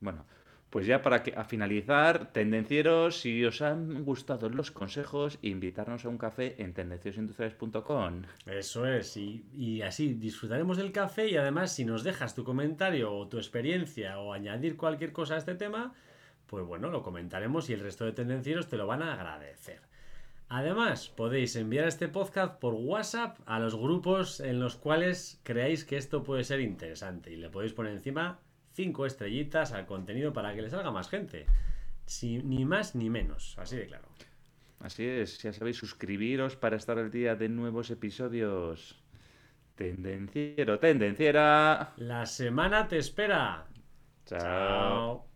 Bueno, 0.00 0.26
pues 0.70 0.86
ya 0.86 1.00
para 1.02 1.22
que, 1.22 1.34
a 1.34 1.44
finalizar, 1.44 2.32
tendencieros, 2.32 3.20
si 3.20 3.44
os 3.44 3.62
han 3.62 4.04
gustado 4.04 4.48
los 4.50 4.70
consejos, 4.70 5.38
invitarnos 5.40 6.04
a 6.04 6.08
un 6.08 6.18
café 6.18 6.62
en 6.62 6.74
tendenciosindustriales.com. 6.74 8.22
Eso 8.46 8.86
es, 8.86 9.16
y, 9.16 9.46
y, 9.56 9.82
así 9.82 10.14
disfrutaremos 10.14 10.76
del 10.76 10.92
café 10.92 11.28
y 11.28 11.36
además 11.36 11.72
si 11.72 11.84
nos 11.84 12.04
dejas 12.04 12.34
tu 12.34 12.44
comentario 12.44 13.14
o 13.14 13.28
tu 13.28 13.38
experiencia 13.38 14.18
o 14.18 14.32
añadir 14.32 14.76
cualquier 14.76 15.12
cosa 15.12 15.34
a 15.34 15.38
este 15.38 15.54
tema, 15.54 15.94
pues 16.46 16.66
bueno, 16.66 16.90
lo 16.90 17.02
comentaremos 17.02 17.70
y 17.70 17.74
el 17.74 17.80
resto 17.80 18.04
de 18.04 18.12
tendencieros 18.12 18.68
te 18.68 18.76
lo 18.76 18.86
van 18.86 19.02
a 19.02 19.14
agradecer. 19.14 19.80
Además, 20.50 21.10
podéis 21.10 21.56
enviar 21.56 21.86
este 21.86 22.08
podcast 22.08 22.58
por 22.58 22.72
WhatsApp 22.72 23.38
a 23.44 23.58
los 23.58 23.76
grupos 23.76 24.40
en 24.40 24.60
los 24.60 24.76
cuales 24.76 25.40
creáis 25.42 25.84
que 25.84 25.98
esto 25.98 26.22
puede 26.22 26.42
ser 26.42 26.60
interesante 26.60 27.30
y 27.30 27.36
le 27.36 27.50
podéis 27.50 27.74
poner 27.74 27.92
encima 27.92 28.40
cinco 28.78 29.06
estrellitas 29.06 29.72
al 29.72 29.86
contenido 29.86 30.32
para 30.32 30.54
que 30.54 30.62
le 30.62 30.70
salga 30.70 30.92
más 30.92 31.08
gente. 31.08 31.46
ni 32.22 32.64
más 32.64 32.94
ni 32.94 33.10
menos, 33.10 33.58
así 33.58 33.76
de 33.76 33.86
claro. 33.86 34.08
Así 34.78 35.04
es, 35.04 35.42
ya 35.42 35.52
sabéis, 35.52 35.76
suscribiros 35.78 36.54
para 36.54 36.76
estar 36.76 36.96
al 36.96 37.10
día 37.10 37.34
de 37.34 37.48
nuevos 37.48 37.90
episodios. 37.90 38.94
Tendenciero, 39.74 40.78
tendenciera. 40.78 41.92
La 41.96 42.24
semana 42.24 42.86
te 42.86 42.98
espera. 42.98 43.66
Chao. 44.24 45.28